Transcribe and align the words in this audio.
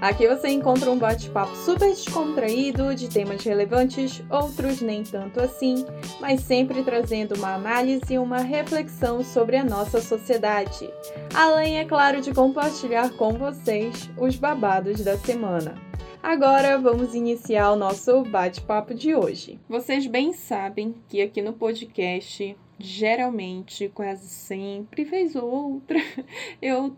Aqui 0.00 0.28
você 0.28 0.48
encontra 0.48 0.92
um 0.92 0.96
bate-papo 0.96 1.56
super 1.56 1.88
descontraído 1.88 2.94
de 2.94 3.08
temas 3.08 3.42
relevantes, 3.42 4.22
outros 4.30 4.80
nem 4.80 5.02
tanto 5.02 5.40
assim, 5.40 5.84
mas 6.20 6.40
sempre 6.42 6.84
trazendo 6.84 7.34
uma 7.34 7.54
análise 7.54 8.14
e 8.14 8.18
uma 8.18 8.38
reflexão 8.38 9.24
sobre 9.24 9.56
a 9.56 9.64
nossa 9.64 10.00
sociedade. 10.00 10.88
Além, 11.34 11.80
é 11.80 11.84
claro, 11.84 12.20
de 12.20 12.32
compartilhar 12.32 13.10
com 13.10 13.32
vocês 13.32 14.08
os 14.16 14.36
babados 14.36 15.02
da 15.02 15.18
semana. 15.18 15.74
Agora 16.22 16.78
vamos 16.78 17.12
iniciar 17.16 17.72
o 17.72 17.76
nosso 17.76 18.22
bate-papo 18.22 18.94
de 18.94 19.16
hoje. 19.16 19.58
Vocês 19.68 20.06
bem 20.06 20.32
sabem 20.32 20.94
que 21.08 21.20
aqui 21.20 21.42
no 21.42 21.52
podcast 21.52 22.56
geralmente, 22.78 23.90
quase 23.92 24.28
sempre, 24.28 25.08
ou 25.34 25.74
outra, 25.74 25.98
eu 26.62 26.96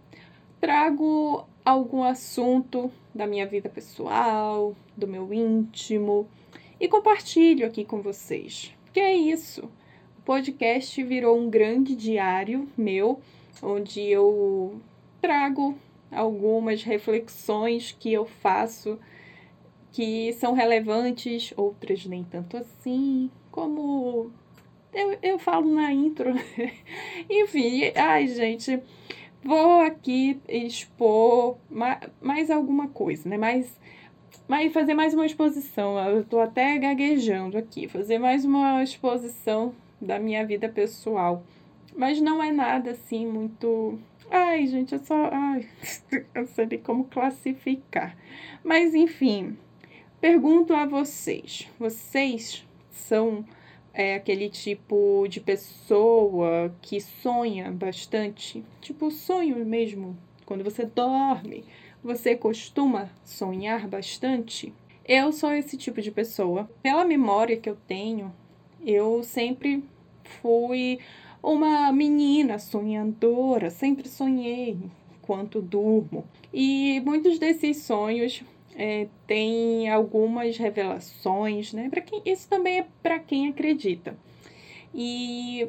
trago 0.60 1.46
algum 1.64 2.02
assunto 2.02 2.90
da 3.14 3.26
minha 3.26 3.46
vida 3.46 3.68
pessoal, 3.68 4.74
do 4.96 5.06
meu 5.06 5.32
íntimo 5.32 6.28
e 6.78 6.88
compartilho 6.88 7.66
aqui 7.66 7.84
com 7.84 8.00
vocês. 8.00 8.74
Que 8.92 9.00
é 9.00 9.14
isso? 9.14 9.70
O 10.18 10.22
podcast 10.22 11.02
virou 11.02 11.38
um 11.38 11.50
grande 11.50 11.94
diário 11.94 12.68
meu, 12.76 13.20
onde 13.62 14.00
eu 14.00 14.80
trago 15.20 15.76
algumas 16.10 16.82
reflexões 16.82 17.96
que 17.98 18.12
eu 18.12 18.24
faço 18.24 18.98
que 19.92 20.32
são 20.34 20.52
relevantes, 20.52 21.52
outras 21.56 22.06
nem 22.06 22.22
tanto 22.24 22.56
assim, 22.56 23.30
como 23.50 24.30
eu, 24.92 25.18
eu 25.22 25.38
falo 25.38 25.72
na 25.72 25.92
intro. 25.92 26.32
Enfim, 27.28 27.92
ai, 27.94 28.26
gente, 28.28 28.80
vou 29.44 29.80
aqui 29.80 30.40
expor 30.48 31.58
mais 32.20 32.50
alguma 32.50 32.88
coisa, 32.88 33.28
né? 33.28 33.38
Mais, 33.38 33.78
mais 34.48 34.72
fazer 34.72 34.94
mais 34.94 35.14
uma 35.14 35.26
exposição. 35.26 35.98
Eu 35.98 36.24
tô 36.24 36.38
até 36.40 36.78
gaguejando 36.78 37.56
aqui, 37.56 37.88
fazer 37.88 38.18
mais 38.18 38.44
uma 38.44 38.82
exposição 38.82 39.74
da 40.00 40.18
minha 40.18 40.44
vida 40.44 40.68
pessoal. 40.68 41.44
Mas 41.96 42.20
não 42.20 42.42
é 42.42 42.52
nada 42.52 42.92
assim 42.92 43.26
muito. 43.26 43.98
Ai, 44.30 44.66
gente, 44.66 44.94
é 44.94 44.98
só. 44.98 45.28
Ai, 45.32 45.68
eu 46.34 46.46
sei 46.46 46.78
como 46.78 47.04
classificar. 47.04 48.16
Mas 48.62 48.94
enfim, 48.94 49.56
pergunto 50.20 50.72
a 50.72 50.86
vocês: 50.86 51.68
vocês 51.78 52.64
são 52.90 53.44
é 53.92 54.14
aquele 54.14 54.48
tipo 54.48 55.26
de 55.28 55.40
pessoa 55.40 56.74
que 56.80 57.00
sonha 57.00 57.70
bastante, 57.70 58.64
tipo 58.80 59.10
sonho 59.10 59.64
mesmo, 59.64 60.16
quando 60.46 60.64
você 60.64 60.84
dorme, 60.84 61.64
você 62.02 62.34
costuma 62.34 63.10
sonhar 63.24 63.86
bastante? 63.86 64.72
Eu 65.04 65.32
sou 65.32 65.52
esse 65.52 65.76
tipo 65.76 66.00
de 66.00 66.10
pessoa. 66.10 66.70
Pela 66.82 67.04
memória 67.04 67.56
que 67.56 67.68
eu 67.68 67.76
tenho, 67.86 68.32
eu 68.84 69.22
sempre 69.22 69.82
fui 70.40 70.98
uma 71.42 71.92
menina 71.92 72.58
sonhadora, 72.58 73.70
sempre 73.70 74.08
sonhei 74.08 74.78
enquanto 75.18 75.60
durmo. 75.60 76.24
E 76.52 77.00
muitos 77.04 77.38
desses 77.38 77.78
sonhos 77.78 78.42
é, 78.80 79.08
tem 79.26 79.90
algumas 79.90 80.56
revelações, 80.56 81.74
né? 81.74 81.90
Para 81.90 82.00
quem 82.00 82.22
isso 82.24 82.48
também 82.48 82.78
é 82.78 82.86
para 83.02 83.18
quem 83.18 83.48
acredita. 83.48 84.16
E 84.94 85.68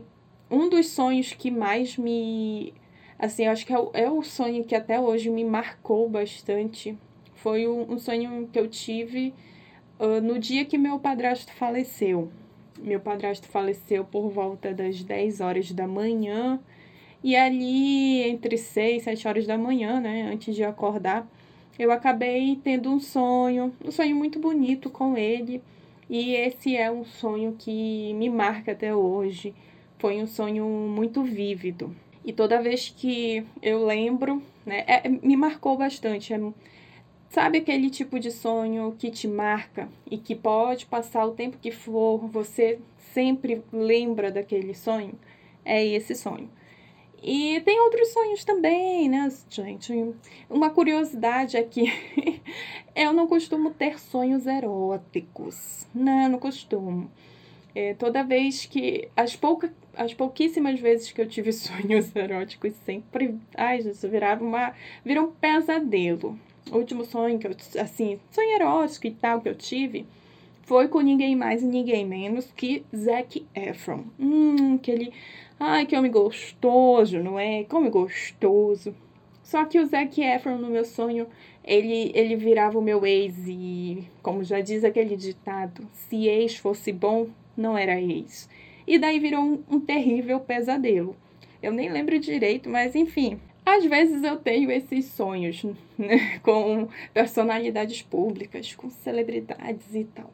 um 0.49 0.69
dos 0.69 0.87
sonhos 0.87 1.33
que 1.33 1.51
mais 1.51 1.97
me 1.97 2.73
assim, 3.19 3.43
eu 3.43 3.51
acho 3.51 3.65
que 3.65 3.73
é 3.73 3.77
o, 3.77 3.91
é 3.93 4.09
o 4.09 4.23
sonho 4.23 4.63
que 4.63 4.73
até 4.73 4.97
hoje 4.97 5.29
me 5.29 5.43
marcou 5.43 6.07
bastante. 6.07 6.97
Foi 7.35 7.67
um, 7.67 7.91
um 7.91 7.99
sonho 7.99 8.47
que 8.49 8.57
eu 8.57 8.69
tive 8.69 9.33
uh, 9.99 10.21
no 10.21 10.39
dia 10.39 10.63
que 10.63 10.77
meu 10.77 10.97
padrasto 10.97 11.51
faleceu. 11.51 12.31
Meu 12.79 13.01
padrasto 13.01 13.45
faleceu 13.45 14.05
por 14.05 14.29
volta 14.29 14.73
das 14.73 15.03
10 15.03 15.41
horas 15.41 15.69
da 15.73 15.85
manhã. 15.85 16.61
E 17.21 17.35
ali, 17.35 18.21
entre 18.23 18.57
6 18.57 19.01
e 19.01 19.03
7 19.03 19.27
horas 19.27 19.45
da 19.45 19.57
manhã, 19.57 19.99
né, 19.99 20.31
antes 20.31 20.55
de 20.55 20.63
acordar, 20.63 21.27
eu 21.77 21.91
acabei 21.91 22.59
tendo 22.63 22.89
um 22.89 22.99
sonho, 22.99 23.73
um 23.83 23.91
sonho 23.91 24.15
muito 24.15 24.39
bonito 24.39 24.89
com 24.89 25.17
ele, 25.17 25.61
e 26.09 26.35
esse 26.35 26.75
é 26.75 26.91
um 26.91 27.05
sonho 27.05 27.55
que 27.57 28.13
me 28.15 28.29
marca 28.29 28.73
até 28.73 28.93
hoje. 28.93 29.53
Foi 29.97 30.21
um 30.21 30.27
sonho 30.27 30.65
muito 30.65 31.23
vívido. 31.23 31.95
E 32.25 32.33
toda 32.33 32.61
vez 32.61 32.89
que 32.89 33.45
eu 33.61 33.85
lembro, 33.85 34.41
né, 34.65 34.83
é, 34.87 35.07
me 35.07 35.35
marcou 35.37 35.77
bastante. 35.77 36.33
É, 36.33 36.39
sabe 37.29 37.59
aquele 37.59 37.89
tipo 37.89 38.19
de 38.19 38.29
sonho 38.29 38.95
que 38.99 39.09
te 39.09 39.27
marca 39.27 39.87
e 40.09 40.17
que 40.17 40.35
pode 40.35 40.85
passar 40.85 41.25
o 41.25 41.31
tempo 41.31 41.57
que 41.57 41.71
for, 41.71 42.17
você 42.27 42.79
sempre 43.13 43.63
lembra 43.71 44.29
daquele 44.29 44.75
sonho? 44.75 45.13
É 45.63 45.83
esse 45.85 46.13
sonho. 46.13 46.49
E 47.21 47.61
tem 47.61 47.79
outros 47.81 48.09
sonhos 48.09 48.43
também, 48.43 49.07
né, 49.07 49.31
gente? 49.47 49.93
Uma 50.49 50.71
curiosidade 50.71 51.55
é 51.55 51.61
que 51.61 51.85
eu 52.95 53.13
não 53.13 53.27
costumo 53.27 53.69
ter 53.71 53.99
sonhos 53.99 54.47
eróticos. 54.47 55.87
Não, 55.93 56.29
não 56.29 56.39
costumo. 56.39 57.11
É, 57.75 57.93
toda 57.93 58.23
vez 58.23 58.65
que. 58.65 59.07
As, 59.15 59.35
pouca, 59.35 59.71
as 59.95 60.13
pouquíssimas 60.15 60.79
vezes 60.79 61.11
que 61.11 61.21
eu 61.21 61.27
tive 61.27 61.53
sonhos 61.53 62.13
eróticos, 62.15 62.73
sempre. 62.85 63.37
Ai, 63.55 63.81
gente, 63.81 64.07
virava 64.07 64.43
uma. 64.43 64.73
Vira 65.05 65.21
um 65.21 65.31
pesadelo. 65.31 66.37
O 66.71 66.77
último 66.77 67.05
sonho 67.05 67.37
que 67.37 67.45
eu. 67.45 67.55
Assim, 67.79 68.19
sonho 68.31 68.55
erótico 68.55 69.05
e 69.05 69.11
tal 69.11 69.41
que 69.41 69.49
eu 69.49 69.55
tive 69.55 70.07
foi 70.71 70.87
com 70.87 71.01
ninguém 71.01 71.35
mais 71.35 71.61
e 71.61 71.65
ninguém 71.65 72.05
menos 72.05 72.49
que 72.55 72.85
Zac 72.95 73.45
Efron. 73.53 74.05
Hum, 74.17 74.75
aquele 74.75 75.11
Ai, 75.59 75.85
que 75.85 75.97
homem 75.97 76.09
gostoso, 76.09 77.21
não 77.21 77.37
é? 77.37 77.65
Como 77.65 77.89
gostoso. 77.91 78.95
Só 79.43 79.65
que 79.65 79.77
o 79.77 79.85
Zac 79.85 80.21
Efron, 80.21 80.57
no 80.57 80.69
meu 80.69 80.85
sonho, 80.85 81.27
ele, 81.61 82.13
ele 82.15 82.37
virava 82.37 82.79
o 82.79 82.81
meu 82.81 83.05
ex 83.05 83.35
e, 83.45 84.07
como 84.23 84.45
já 84.45 84.61
diz 84.61 84.85
aquele 84.85 85.17
ditado, 85.17 85.85
se 85.91 86.29
ex 86.29 86.55
fosse 86.55 86.93
bom, 86.93 87.27
não 87.57 87.77
era 87.77 87.99
ex. 87.99 88.47
E 88.87 88.97
daí 88.97 89.19
virou 89.19 89.41
um, 89.41 89.63
um 89.69 89.77
terrível 89.77 90.39
pesadelo. 90.39 91.17
Eu 91.61 91.73
nem 91.73 91.91
lembro 91.91 92.17
direito, 92.17 92.69
mas 92.69 92.95
enfim. 92.95 93.41
Às 93.65 93.83
vezes 93.83 94.23
eu 94.23 94.37
tenho 94.37 94.71
esses 94.71 95.03
sonhos 95.07 95.65
né, 95.99 96.39
com 96.41 96.87
personalidades 97.13 98.01
públicas, 98.01 98.73
com 98.73 98.89
celebridades 98.89 99.93
e 99.93 100.05
tal. 100.05 100.31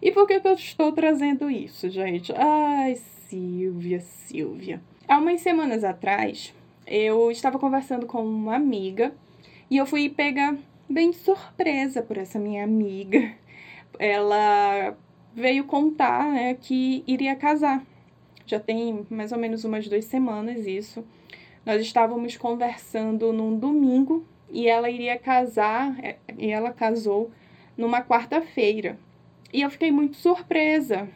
E 0.00 0.12
por 0.12 0.26
que, 0.26 0.40
eu 0.44 0.52
estou 0.54 0.92
trazendo 0.92 1.50
isso, 1.50 1.90
gente? 1.90 2.32
Ai, 2.36 2.94
Silvia, 3.28 4.00
Silvia. 4.00 4.80
Há 5.08 5.18
umas 5.18 5.40
semanas 5.40 5.82
atrás, 5.82 6.54
eu 6.86 7.30
estava 7.32 7.58
conversando 7.58 8.06
com 8.06 8.24
uma 8.24 8.54
amiga 8.54 9.12
e 9.68 9.76
eu 9.76 9.84
fui 9.84 10.08
pega 10.08 10.56
bem 10.88 11.12
surpresa 11.12 12.00
por 12.00 12.16
essa 12.16 12.38
minha 12.38 12.62
amiga. 12.62 13.34
Ela 13.98 14.96
veio 15.34 15.64
contar 15.64 16.30
né, 16.30 16.54
que 16.54 17.02
iria 17.06 17.34
casar. 17.34 17.84
Já 18.46 18.60
tem 18.60 19.04
mais 19.10 19.32
ou 19.32 19.38
menos 19.38 19.64
umas 19.64 19.88
duas 19.88 20.04
semanas 20.04 20.64
isso. 20.64 21.04
Nós 21.66 21.82
estávamos 21.82 22.36
conversando 22.36 23.32
num 23.32 23.58
domingo 23.58 24.24
e 24.48 24.68
ela 24.68 24.88
iria 24.88 25.18
casar, 25.18 25.98
é, 26.02 26.16
e 26.38 26.50
ela 26.50 26.72
casou 26.72 27.30
numa 27.76 28.00
quarta-feira. 28.00 28.96
E 29.52 29.62
eu 29.62 29.70
fiquei 29.70 29.90
muito 29.90 30.16
surpresa, 30.16 31.08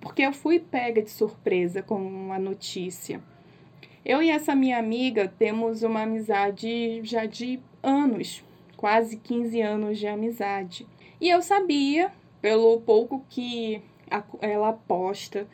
porque 0.00 0.22
eu 0.22 0.32
fui 0.32 0.58
pega 0.58 1.02
de 1.02 1.10
surpresa 1.10 1.82
com 1.82 2.32
a 2.32 2.38
notícia. 2.38 3.20
Eu 4.04 4.22
e 4.22 4.30
essa 4.30 4.54
minha 4.54 4.78
amiga 4.78 5.28
temos 5.38 5.82
uma 5.82 6.02
amizade 6.02 7.00
já 7.02 7.26
de 7.26 7.60
anos, 7.82 8.42
quase 8.76 9.18
15 9.18 9.60
anos 9.60 9.98
de 9.98 10.06
amizade. 10.06 10.86
E 11.20 11.28
eu 11.28 11.42
sabia, 11.42 12.10
pelo 12.40 12.80
pouco 12.80 13.24
que 13.28 13.82
ela 14.40 14.72
posta 14.72 15.46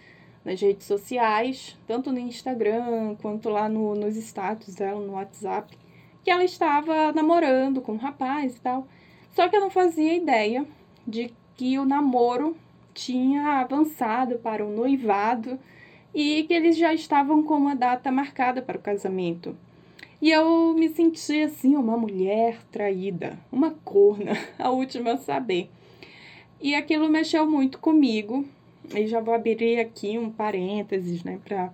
nas 0.44 0.60
redes 0.60 0.86
sociais, 0.86 1.76
tanto 1.86 2.12
no 2.12 2.18
Instagram 2.18 3.16
quanto 3.20 3.48
lá 3.48 3.68
no, 3.68 3.94
nos 3.94 4.14
status 4.16 4.74
dela 4.74 5.00
no 5.00 5.14
WhatsApp, 5.14 5.76
que 6.22 6.30
ela 6.30 6.44
estava 6.44 7.12
namorando 7.12 7.80
com 7.80 7.92
um 7.92 7.96
rapaz 7.96 8.56
e 8.56 8.60
tal. 8.60 8.86
Só 9.32 9.48
que 9.48 9.56
eu 9.56 9.60
não 9.60 9.70
fazia 9.70 10.14
ideia 10.14 10.64
de 11.06 11.34
que 11.56 11.78
o 11.78 11.84
namoro 11.84 12.56
tinha 12.92 13.60
avançado 13.60 14.38
para 14.38 14.64
o 14.64 14.70
noivado 14.70 15.58
e 16.14 16.44
que 16.44 16.54
eles 16.54 16.76
já 16.76 16.94
estavam 16.94 17.42
com 17.42 17.54
uma 17.54 17.74
data 17.74 18.10
marcada 18.10 18.62
para 18.62 18.78
o 18.78 18.80
casamento. 18.80 19.56
E 20.22 20.30
eu 20.30 20.72
me 20.74 20.88
senti 20.88 21.42
assim, 21.42 21.76
uma 21.76 21.96
mulher 21.96 22.58
traída, 22.70 23.38
uma 23.50 23.72
corna, 23.84 24.32
a 24.58 24.70
última 24.70 25.12
a 25.12 25.16
saber. 25.18 25.68
E 26.60 26.74
aquilo 26.74 27.08
mexeu 27.10 27.50
muito 27.50 27.78
comigo. 27.78 28.44
E 28.94 29.06
já 29.06 29.20
vou 29.20 29.34
abrir 29.34 29.80
aqui 29.80 30.18
um 30.18 30.30
parênteses, 30.30 31.24
né, 31.24 31.40
para 31.44 31.72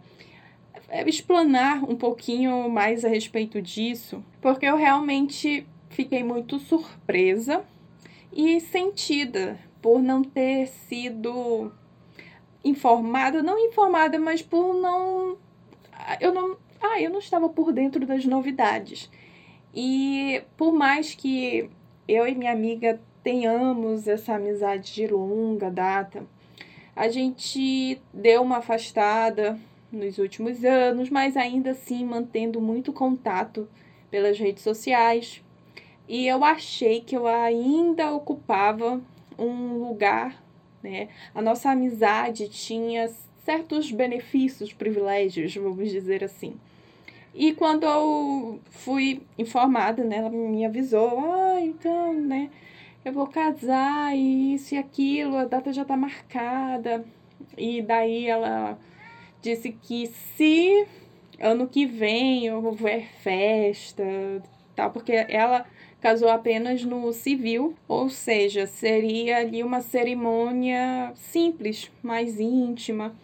explanar 1.06 1.84
um 1.84 1.96
pouquinho 1.96 2.68
mais 2.68 3.04
a 3.04 3.08
respeito 3.08 3.60
disso, 3.60 4.24
porque 4.40 4.64
eu 4.66 4.76
realmente 4.76 5.66
fiquei 5.90 6.22
muito 6.22 6.58
surpresa 6.58 7.64
e 8.32 8.60
sentida 8.60 9.58
por 9.80 10.00
não 10.02 10.22
ter 10.22 10.66
sido 10.66 11.72
informada, 12.64 13.42
não 13.42 13.58
informada, 13.58 14.18
mas 14.18 14.42
por 14.42 14.74
não 14.74 15.38
eu 16.20 16.32
não, 16.32 16.56
ah, 16.80 17.00
eu 17.00 17.10
não 17.10 17.18
estava 17.18 17.48
por 17.48 17.72
dentro 17.72 18.06
das 18.06 18.24
novidades. 18.24 19.10
E 19.74 20.42
por 20.56 20.72
mais 20.72 21.14
que 21.14 21.70
eu 22.08 22.26
e 22.26 22.34
minha 22.34 22.52
amiga 22.52 23.00
tenhamos 23.22 24.08
essa 24.08 24.34
amizade 24.34 24.94
de 24.94 25.06
longa 25.06 25.70
data, 25.70 26.24
a 26.96 27.08
gente 27.08 28.00
deu 28.12 28.42
uma 28.42 28.58
afastada 28.58 29.58
nos 29.92 30.18
últimos 30.18 30.64
anos, 30.64 31.10
mas 31.10 31.36
ainda 31.36 31.70
assim 31.70 32.04
mantendo 32.04 32.60
muito 32.60 32.92
contato 32.92 33.68
pelas 34.10 34.38
redes 34.38 34.62
sociais. 34.62 35.42
E 36.08 36.26
eu 36.26 36.42
achei 36.44 37.00
que 37.00 37.16
eu 37.16 37.26
ainda 37.26 38.10
ocupava 38.10 39.00
um 39.40 39.78
lugar, 39.78 40.42
né? 40.82 41.08
A 41.34 41.40
nossa 41.40 41.70
amizade 41.70 42.48
tinha 42.48 43.08
certos 43.44 43.90
benefícios, 43.90 44.72
privilégios, 44.72 45.54
vamos 45.56 45.90
dizer 45.90 46.22
assim. 46.22 46.54
E 47.34 47.52
quando 47.52 47.84
eu 47.84 48.60
fui 48.70 49.22
informada, 49.38 50.04
né, 50.04 50.16
ela 50.16 50.30
me 50.30 50.64
avisou, 50.64 51.20
ah, 51.20 51.60
então, 51.60 52.12
né, 52.12 52.50
eu 53.04 53.12
vou 53.12 53.26
casar 53.26 54.16
e 54.16 54.54
isso 54.54 54.74
e 54.74 54.78
aquilo, 54.78 55.36
a 55.36 55.44
data 55.44 55.72
já 55.72 55.84
tá 55.84 55.96
marcada. 55.96 57.04
E 57.56 57.82
daí 57.82 58.26
ela 58.26 58.78
disse 59.40 59.72
que 59.72 60.06
se 60.06 60.86
ano 61.40 61.66
que 61.66 61.86
vem 61.86 62.52
houver 62.52 63.08
festa, 63.22 64.04
tal, 64.76 64.90
porque 64.90 65.12
ela 65.12 65.64
casou 66.00 66.28
apenas 66.28 66.82
no 66.84 67.12
civil, 67.12 67.74
ou 67.86 68.08
seja, 68.08 68.66
seria 68.66 69.38
ali 69.38 69.62
uma 69.62 69.80
cerimônia 69.80 71.12
simples, 71.14 71.90
mais 72.02 72.40
íntima. 72.40 73.14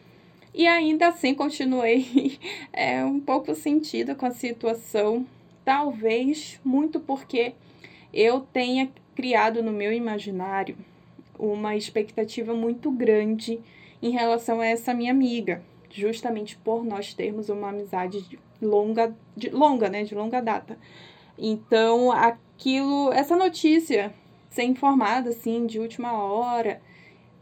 E 0.54 0.66
ainda 0.66 1.08
assim 1.08 1.34
continuei 1.34 2.38
é, 2.72 3.04
um 3.04 3.20
pouco 3.20 3.54
sentida 3.54 4.14
com 4.14 4.26
a 4.26 4.30
situação, 4.30 5.26
talvez 5.64 6.60
muito 6.64 7.00
porque 7.00 7.52
eu 8.12 8.40
tenha 8.40 8.90
criado 9.14 9.62
no 9.62 9.72
meu 9.72 9.92
imaginário 9.92 10.76
uma 11.38 11.76
expectativa 11.76 12.54
muito 12.54 12.90
grande 12.90 13.58
em 14.02 14.10
relação 14.10 14.60
a 14.60 14.66
essa 14.66 14.94
minha 14.94 15.10
amiga, 15.10 15.62
justamente 15.90 16.56
por 16.56 16.84
nós 16.84 17.14
termos 17.14 17.48
uma 17.48 17.70
amizade 17.70 18.22
de 18.22 18.38
longa, 18.60 19.14
de 19.36 19.50
longa, 19.50 19.88
né, 19.88 20.04
de 20.04 20.14
longa 20.14 20.40
data. 20.40 20.78
Então, 21.38 22.10
aquilo, 22.56 23.12
essa 23.12 23.36
notícia 23.36 24.12
ser 24.48 24.64
informada 24.64 25.30
assim 25.30 25.66
de 25.66 25.78
última 25.78 26.14
hora 26.20 26.80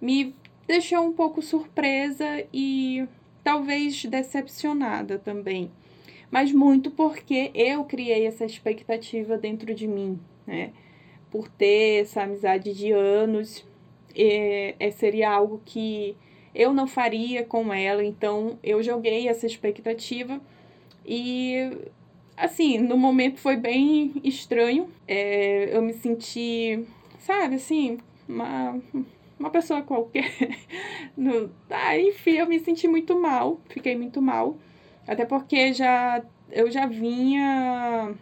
me 0.01 0.35
deixou 0.67 1.03
um 1.05 1.13
pouco 1.13 1.41
surpresa 1.41 2.45
e 2.53 3.07
talvez 3.43 4.05
decepcionada 4.05 5.19
também. 5.19 5.71
Mas 6.31 6.53
muito 6.53 6.91
porque 6.91 7.53
eu 7.55 7.85
criei 7.85 8.27
essa 8.27 8.45
expectativa 8.45 9.39
dentro 9.39 9.73
de 9.73 9.87
mim, 9.87 10.19
né? 10.47 10.73
Por 11.31 11.49
ter 11.49 12.03
essa 12.03 12.23
amizade 12.23 12.75
de 12.75 12.91
anos, 12.91 13.65
é, 14.17 14.75
é, 14.81 14.91
seria 14.91 15.31
algo 15.31 15.63
que 15.65 16.17
eu 16.55 16.73
não 16.73 16.87
faria 16.87 17.45
com 17.45 17.73
ela, 17.73 18.05
então 18.05 18.59
eu 18.63 18.83
joguei 18.83 19.29
essa 19.29 19.47
expectativa 19.47 20.41
e 21.07 21.71
assim, 22.37 22.79
no 22.79 22.97
momento 22.97 23.41
foi 23.41 23.57
bem 23.57 24.13
estranho. 24.23 24.89
É, 25.07 25.77
eu 25.77 25.83
me 25.83 25.93
senti, 25.93 26.85
sabe, 27.19 27.57
assim, 27.57 27.99
uma, 28.29 28.81
uma 29.39 29.51
pessoa 29.51 29.83
qualquer. 29.83 30.31
no, 31.17 31.51
ah, 31.71 31.99
enfim, 31.99 32.33
eu 32.33 32.47
me 32.47 32.59
senti 32.61 32.89
muito 32.89 33.19
mal, 33.19 33.61
fiquei 33.69 33.97
muito 33.97 34.21
mal. 34.21 34.57
Até 35.07 35.25
porque 35.25 35.73
já 35.73 36.23
eu 36.51 36.71
já 36.71 36.87
vinha 36.87 38.15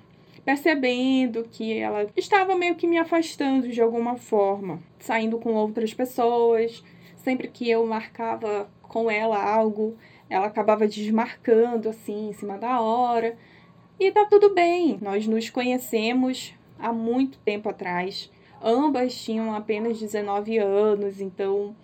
percebendo 0.45 1.45
que 1.51 1.79
ela 1.79 2.07
estava 2.17 2.57
meio 2.57 2.75
que 2.75 2.87
me 2.87 2.99
afastando 2.99 3.69
de 3.69 3.81
alguma 3.81 4.17
forma, 4.17 4.81
saindo 4.99 5.39
com 5.39 5.55
outras 5.55 5.95
pessoas. 5.95 6.83
Sempre 7.17 7.47
que 7.49 7.71
eu 7.71 7.87
marcava 7.87 8.69
com 8.83 9.11
ela 9.11 9.41
algo, 9.41 9.97
ela 10.29 10.47
acabava 10.47 10.89
desmarcando 10.89 11.89
assim 11.89 12.31
em 12.31 12.33
cima 12.33 12.59
da 12.59 12.81
hora. 12.81 13.37
E 14.01 14.11
tá 14.11 14.25
tudo 14.25 14.55
bem, 14.55 14.99
nós 15.01 15.27
nos 15.27 15.49
conhecemos 15.49 16.55
há 16.79 16.93
muito 16.93 17.39
tempo 17.39 17.69
atrás. 17.69 18.31
Ambas 18.61 19.15
tinham 19.15 19.55
apenas 19.55 19.99
19 19.99 20.59
anos, 20.59 21.21
então 21.21 21.75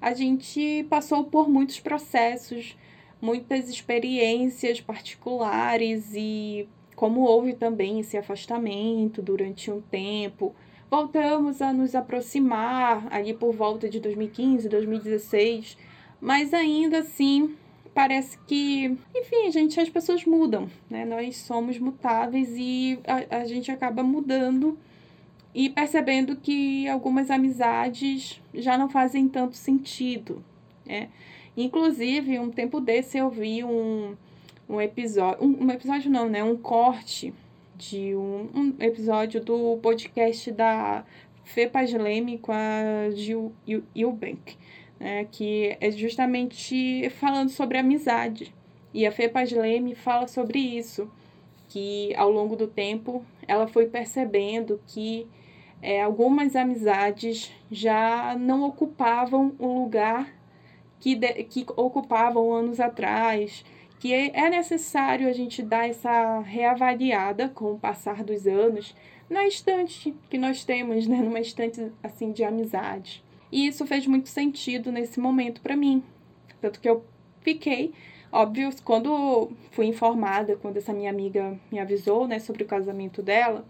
a 0.00 0.12
gente 0.14 0.84
passou 0.88 1.24
por 1.24 1.48
muitos 1.48 1.80
processos, 1.80 2.76
muitas 3.20 3.68
experiências 3.68 4.80
particulares 4.80 6.12
e 6.14 6.68
como 6.94 7.22
houve 7.22 7.54
também 7.54 7.98
esse 8.00 8.16
afastamento 8.16 9.20
durante 9.20 9.70
um 9.70 9.80
tempo, 9.80 10.54
voltamos 10.90 11.60
a 11.60 11.72
nos 11.72 11.94
aproximar 11.94 13.06
ali 13.10 13.34
por 13.34 13.52
volta 13.52 13.88
de 13.88 13.98
2015, 13.98 14.68
2016, 14.68 15.76
mas 16.20 16.54
ainda 16.54 16.98
assim 16.98 17.56
parece 17.94 18.36
que, 18.46 18.98
enfim, 19.14 19.50
gente, 19.52 19.78
as 19.78 19.88
pessoas 19.88 20.24
mudam, 20.24 20.68
né? 20.90 21.04
Nós 21.04 21.36
somos 21.36 21.78
mutáveis 21.78 22.50
e 22.56 22.98
a, 23.06 23.38
a 23.38 23.44
gente 23.44 23.70
acaba 23.70 24.02
mudando 24.02 24.76
e 25.54 25.70
percebendo 25.70 26.34
que 26.36 26.88
algumas 26.88 27.30
amizades 27.30 28.40
já 28.52 28.76
não 28.76 28.88
fazem 28.88 29.28
tanto 29.28 29.56
sentido, 29.56 30.44
né? 30.84 31.08
Inclusive, 31.56 32.38
um 32.40 32.50
tempo 32.50 32.80
desse 32.80 33.16
eu 33.16 33.30
vi 33.30 33.62
um, 33.62 34.16
um 34.68 34.80
episódio, 34.80 35.44
um, 35.44 35.66
um 35.66 35.70
episódio 35.70 36.10
não, 36.10 36.28
né? 36.28 36.42
Um 36.42 36.56
corte 36.56 37.32
de 37.76 38.14
um, 38.16 38.50
um 38.54 38.74
episódio 38.80 39.40
do 39.40 39.78
podcast 39.80 40.50
da 40.50 41.04
Fê 41.44 41.70
Leme 41.98 42.38
com 42.38 42.52
a 42.52 43.10
Gil 43.14 43.52
Eubank 43.94 44.56
né, 45.04 45.26
que 45.30 45.76
é 45.82 45.90
justamente 45.90 47.10
falando 47.10 47.50
sobre 47.50 47.76
amizade. 47.76 48.54
E 48.94 49.06
a 49.06 49.12
Fê 49.12 49.28
Paz 49.28 49.52
Leme 49.52 49.94
fala 49.94 50.26
sobre 50.26 50.58
isso, 50.58 51.10
que 51.68 52.14
ao 52.16 52.30
longo 52.30 52.56
do 52.56 52.66
tempo 52.66 53.22
ela 53.46 53.66
foi 53.66 53.84
percebendo 53.84 54.80
que 54.86 55.26
é, 55.82 56.00
algumas 56.00 56.56
amizades 56.56 57.52
já 57.70 58.34
não 58.34 58.62
ocupavam 58.62 59.54
o 59.58 59.80
lugar 59.80 60.34
que, 60.98 61.14
de, 61.14 61.44
que 61.44 61.66
ocupavam 61.76 62.50
anos 62.50 62.80
atrás, 62.80 63.62
que 64.00 64.10
é 64.10 64.48
necessário 64.48 65.28
a 65.28 65.32
gente 65.32 65.62
dar 65.62 65.86
essa 65.86 66.40
reavaliada 66.40 67.50
com 67.50 67.72
o 67.72 67.78
passar 67.78 68.24
dos 68.24 68.46
anos 68.46 68.94
na 69.28 69.46
estante 69.46 70.14
que 70.30 70.38
nós 70.38 70.64
temos, 70.64 71.06
né, 71.06 71.18
numa 71.18 71.40
estante 71.40 71.92
assim 72.02 72.32
de 72.32 72.42
amizade. 72.42 73.23
E 73.54 73.68
isso 73.68 73.86
fez 73.86 74.04
muito 74.04 74.28
sentido 74.28 74.90
nesse 74.90 75.20
momento 75.20 75.60
para 75.60 75.76
mim. 75.76 76.02
Tanto 76.60 76.80
que 76.80 76.88
eu 76.88 77.04
fiquei, 77.40 77.92
óbvio, 78.32 78.68
quando 78.82 79.52
fui 79.70 79.86
informada, 79.86 80.56
quando 80.56 80.78
essa 80.78 80.92
minha 80.92 81.08
amiga 81.08 81.56
me 81.70 81.78
avisou, 81.78 82.26
né, 82.26 82.40
sobre 82.40 82.64
o 82.64 82.66
casamento 82.66 83.22
dela, 83.22 83.64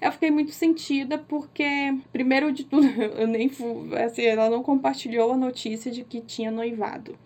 eu 0.00 0.10
fiquei 0.10 0.32
muito 0.32 0.50
sentida 0.50 1.16
porque, 1.16 1.96
primeiro 2.12 2.50
de 2.50 2.64
tudo, 2.64 2.88
eu 3.16 3.28
nem 3.28 3.48
fui, 3.48 3.96
assim, 3.98 4.22
ela 4.22 4.50
não 4.50 4.64
compartilhou 4.64 5.30
a 5.30 5.36
notícia 5.36 5.92
de 5.92 6.02
que 6.02 6.20
tinha 6.20 6.50
noivado. 6.50 7.16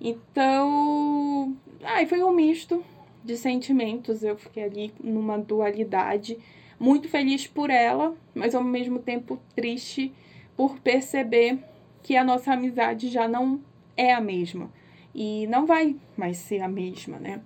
Então, 0.00 1.56
ai, 1.82 2.06
foi 2.06 2.22
um 2.22 2.30
misto 2.30 2.84
de 3.24 3.36
sentimentos. 3.36 4.22
Eu 4.22 4.36
fiquei 4.36 4.62
ali 4.62 4.94
numa 5.02 5.38
dualidade, 5.38 6.38
muito 6.78 7.08
feliz 7.08 7.48
por 7.48 7.68
ela, 7.68 8.14
mas 8.32 8.54
ao 8.54 8.62
mesmo 8.62 9.00
tempo 9.00 9.40
triste 9.56 10.12
por 10.62 10.78
perceber 10.78 11.58
que 12.04 12.16
a 12.16 12.22
nossa 12.22 12.52
amizade 12.52 13.08
já 13.08 13.26
não 13.26 13.60
é 13.96 14.14
a 14.14 14.20
mesma 14.20 14.70
e 15.12 15.44
não 15.48 15.66
vai 15.66 15.96
mais 16.16 16.36
ser 16.36 16.60
a 16.60 16.68
mesma, 16.68 17.18
né? 17.18 17.40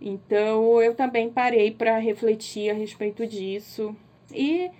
Então 0.00 0.80
eu 0.80 0.94
também 0.94 1.28
parei 1.28 1.70
para 1.70 1.98
refletir 1.98 2.70
a 2.70 2.72
respeito 2.72 3.26
disso 3.26 3.94
e 4.32 4.70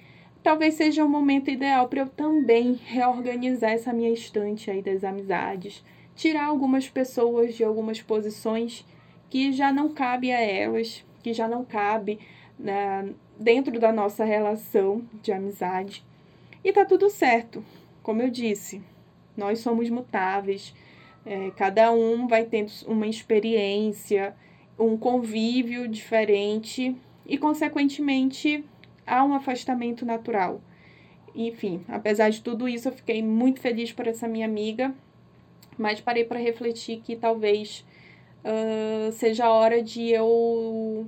talvez 0.43 0.73
seja 0.73 1.05
o 1.05 1.09
momento 1.09 1.51
ideal 1.51 1.87
para 1.87 2.01
eu 2.01 2.09
também 2.09 2.81
reorganizar 2.83 3.73
essa 3.73 3.93
minha 3.93 4.11
estante 4.11 4.71
aí 4.71 4.81
das 4.81 5.05
amizades, 5.05 5.85
tirar 6.15 6.47
algumas 6.47 6.89
pessoas 6.89 7.57
de 7.57 7.63
algumas 7.63 8.01
posições 8.01 8.87
que 9.29 9.53
já 9.53 9.71
não 9.71 9.91
cabe 9.91 10.33
a 10.33 10.41
elas, 10.41 11.05
que 11.23 11.35
já 11.35 11.47
não 11.47 11.63
cabe 11.63 12.21
né, 12.59 13.11
dentro 13.39 13.79
da 13.79 13.93
nossa 13.93 14.25
relação 14.25 15.03
de 15.23 15.31
amizade. 15.31 16.03
E 16.65 16.73
tá 16.73 16.85
tudo 16.85 17.09
certo, 17.09 17.65
como 18.03 18.23
eu 18.23 18.31
disse, 18.31 18.83
nós 19.37 19.61
somos 19.61 19.89
mutáveis, 19.91 20.75
é, 21.25 21.51
cada 21.57 21.91
um 21.91 22.27
vai 22.27 22.45
tendo 22.45 22.71
uma 22.87 23.07
experiência, 23.07 24.35
um 24.79 24.97
convívio 24.97 25.89
diferente 25.89 26.97
e, 27.27 27.37
consequentemente, 27.37 28.65
há 29.07 29.25
um 29.25 29.35
afastamento 29.35 30.05
natural. 30.07 30.61
Enfim, 31.35 31.85
apesar 31.89 32.31
de 32.31 32.41
tudo 32.41 32.69
isso, 32.69 32.89
eu 32.89 32.93
fiquei 32.93 33.23
muito 33.23 33.61
feliz 33.61 33.93
por 33.93 34.07
essa 34.07 34.27
minha 34.27 34.47
amiga, 34.47 34.95
mas 35.77 36.01
parei 36.01 36.25
para 36.25 36.39
refletir 36.39 37.01
que 37.05 37.15
talvez 37.17 37.85
uh, 38.45 39.13
seja 39.13 39.45
a 39.47 39.53
hora 39.53 39.83
de 39.83 40.09
eu 40.09 41.07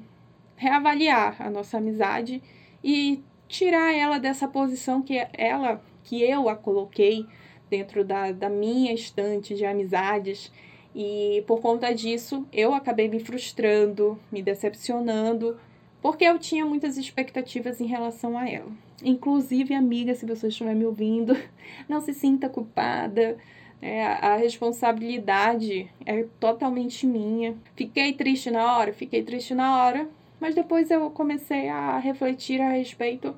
reavaliar 0.57 1.41
a 1.41 1.49
nossa 1.49 1.79
amizade 1.79 2.43
e 2.83 3.23
tirar 3.49 3.95
ela 3.95 4.19
dessa 4.19 4.47
posição 4.47 5.03
que 5.03 5.27
ela, 5.33 5.83
que 6.05 6.23
eu 6.23 6.49
a 6.49 6.55
coloquei 6.55 7.27
dentro 7.69 8.05
da, 8.05 8.31
da 8.33 8.49
minha 8.49 8.93
estante 8.93 9.55
de 9.55 9.65
amizades. 9.65 10.53
E 10.95 11.43
por 11.47 11.61
conta 11.61 11.95
disso, 11.95 12.47
eu 12.53 12.75
acabei 12.75 13.09
me 13.09 13.21
frustrando, 13.21 14.19
me 14.31 14.43
decepcionando, 14.43 15.59
porque 16.01 16.25
eu 16.25 16.39
tinha 16.39 16.65
muitas 16.65 16.97
expectativas 16.97 17.81
em 17.81 17.87
relação 17.87 18.37
a 18.37 18.49
ela. 18.49 18.71
Inclusive, 19.03 19.75
amiga, 19.75 20.15
se 20.15 20.27
você 20.27 20.49
estiver 20.49 20.75
me 20.75 20.85
ouvindo, 20.85 21.37
não 21.89 22.01
se 22.01 22.13
sinta 22.13 22.49
culpada. 22.49 23.37
É, 23.81 24.05
a 24.05 24.37
responsabilidade 24.37 25.89
é 26.05 26.25
totalmente 26.41 27.07
minha. 27.07 27.57
Fiquei 27.77 28.13
triste 28.13 28.51
na 28.51 28.77
hora, 28.77 28.93
fiquei 28.93 29.23
triste 29.23 29.55
na 29.55 29.85
hora, 29.85 30.09
mas 30.41 30.55
depois 30.55 30.91
eu 30.91 31.11
comecei 31.11 31.69
a 31.69 31.99
refletir 31.99 32.61
a 32.61 32.71
respeito 32.71 33.35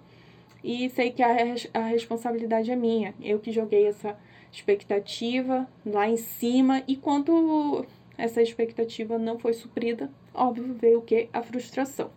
e 0.63 0.89
sei 0.91 1.11
que 1.11 1.23
a, 1.23 1.35
a 1.75 1.87
responsabilidade 1.87 2.71
é 2.71 2.77
minha. 2.77 3.15
Eu 3.21 3.39
que 3.39 3.51
joguei 3.51 3.87
essa 3.87 4.17
expectativa 4.53 5.69
lá 5.85 6.09
em 6.09 6.17
cima 6.17 6.83
e 6.87 6.97
quando 6.97 7.87
essa 8.19 8.43
expectativa 8.43 9.19
não 9.19 9.39
foi 9.39 9.53
suprida, 9.53 10.11
óbvio 10.35 10.75
veio 10.75 10.99
o 10.99 11.03
que? 11.03 11.29
A 11.33 11.43
frustração. 11.43 12.11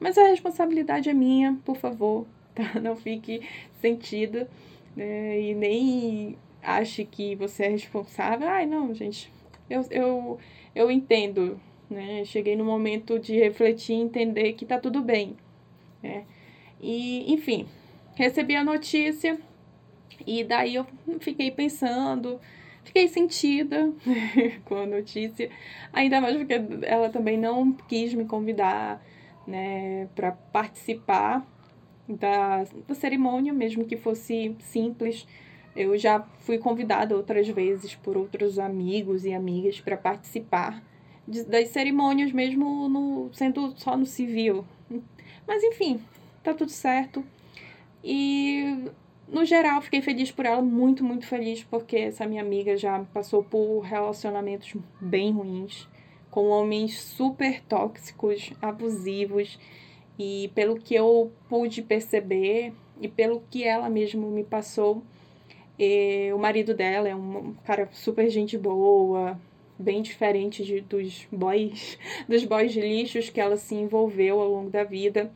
Mas 0.00 0.16
a 0.16 0.26
responsabilidade 0.26 1.10
é 1.10 1.14
minha, 1.14 1.58
por 1.64 1.76
favor, 1.76 2.26
tá? 2.54 2.80
Não 2.80 2.96
fique 2.96 3.42
sentida 3.80 4.48
né? 4.96 5.40
e 5.40 5.54
nem 5.54 6.38
ache 6.62 7.04
que 7.04 7.34
você 7.34 7.64
é 7.64 7.68
responsável. 7.68 8.48
Ai, 8.48 8.66
não, 8.66 8.94
gente, 8.94 9.30
eu, 9.68 9.84
eu, 9.90 10.38
eu 10.74 10.90
entendo, 10.90 11.60
né? 11.92 12.24
Cheguei 12.24 12.56
no 12.56 12.64
momento 12.64 13.18
de 13.18 13.38
refletir 13.38 13.94
e 13.94 14.00
entender 14.00 14.54
que 14.54 14.64
tá 14.64 14.78
tudo 14.78 15.00
bem, 15.00 15.36
né? 16.02 16.24
E, 16.80 17.32
enfim, 17.32 17.66
recebi 18.16 18.56
a 18.56 18.64
notícia 18.64 19.38
e 20.26 20.42
daí 20.42 20.74
eu 20.74 20.86
fiquei 21.20 21.50
pensando, 21.50 22.40
fiquei 22.84 23.06
sentida 23.08 23.92
com 24.64 24.76
a 24.76 24.86
notícia, 24.86 25.50
ainda 25.92 26.20
mais 26.20 26.36
porque 26.36 26.54
ela 26.82 27.08
também 27.08 27.38
não 27.38 27.72
quis 27.72 28.14
me 28.14 28.24
convidar, 28.24 29.04
né, 29.46 30.08
para 30.14 30.32
participar 30.32 31.46
da, 32.08 32.64
da 32.86 32.94
cerimônia, 32.94 33.52
mesmo 33.52 33.84
que 33.84 33.96
fosse 33.96 34.56
simples. 34.60 35.26
Eu 35.74 35.96
já 35.96 36.20
fui 36.40 36.58
convidada 36.58 37.16
outras 37.16 37.48
vezes 37.48 37.94
por 37.94 38.16
outros 38.16 38.58
amigos 38.58 39.24
e 39.24 39.32
amigas 39.32 39.80
para 39.80 39.96
participar 39.96 40.82
de, 41.26 41.44
das 41.44 41.68
cerimônias, 41.68 42.32
mesmo 42.32 42.88
no, 42.88 43.30
sendo 43.32 43.74
só 43.76 43.96
no 43.96 44.06
civil. 44.06 44.64
Mas 45.46 45.62
enfim, 45.62 46.00
tá 46.42 46.54
tudo 46.54 46.70
certo. 46.70 47.24
E 48.04 48.90
no 49.28 49.44
geral, 49.44 49.80
fiquei 49.80 50.02
feliz 50.02 50.30
por 50.30 50.44
ela, 50.44 50.60
muito, 50.60 51.02
muito 51.02 51.26
feliz, 51.26 51.64
porque 51.64 51.96
essa 51.96 52.26
minha 52.26 52.42
amiga 52.42 52.76
já 52.76 53.00
passou 53.14 53.42
por 53.42 53.80
relacionamentos 53.80 54.74
bem 55.00 55.32
ruins, 55.32 55.88
com 56.30 56.48
homens 56.48 57.00
super 57.00 57.62
tóxicos, 57.62 58.52
abusivos, 58.60 59.58
e 60.18 60.50
pelo 60.54 60.76
que 60.76 60.94
eu 60.94 61.32
pude 61.48 61.82
perceber 61.82 62.72
e 63.00 63.08
pelo 63.08 63.42
que 63.50 63.64
ela 63.64 63.88
mesma 63.88 64.26
me 64.28 64.44
passou, 64.44 65.02
e, 65.78 66.30
o 66.32 66.38
marido 66.38 66.74
dela 66.74 67.08
é 67.08 67.14
um 67.14 67.54
cara 67.64 67.88
super 67.92 68.28
gente 68.28 68.58
boa, 68.58 69.40
bem 69.82 70.00
diferente 70.00 70.64
de, 70.64 70.80
dos 70.80 71.26
boys, 71.30 71.98
dos 72.28 72.44
boys 72.44 72.72
de 72.72 72.80
lixos 72.80 73.28
que 73.28 73.40
ela 73.40 73.56
se 73.56 73.74
envolveu 73.74 74.40
ao 74.40 74.48
longo 74.48 74.70
da 74.70 74.84
vida. 74.84 75.30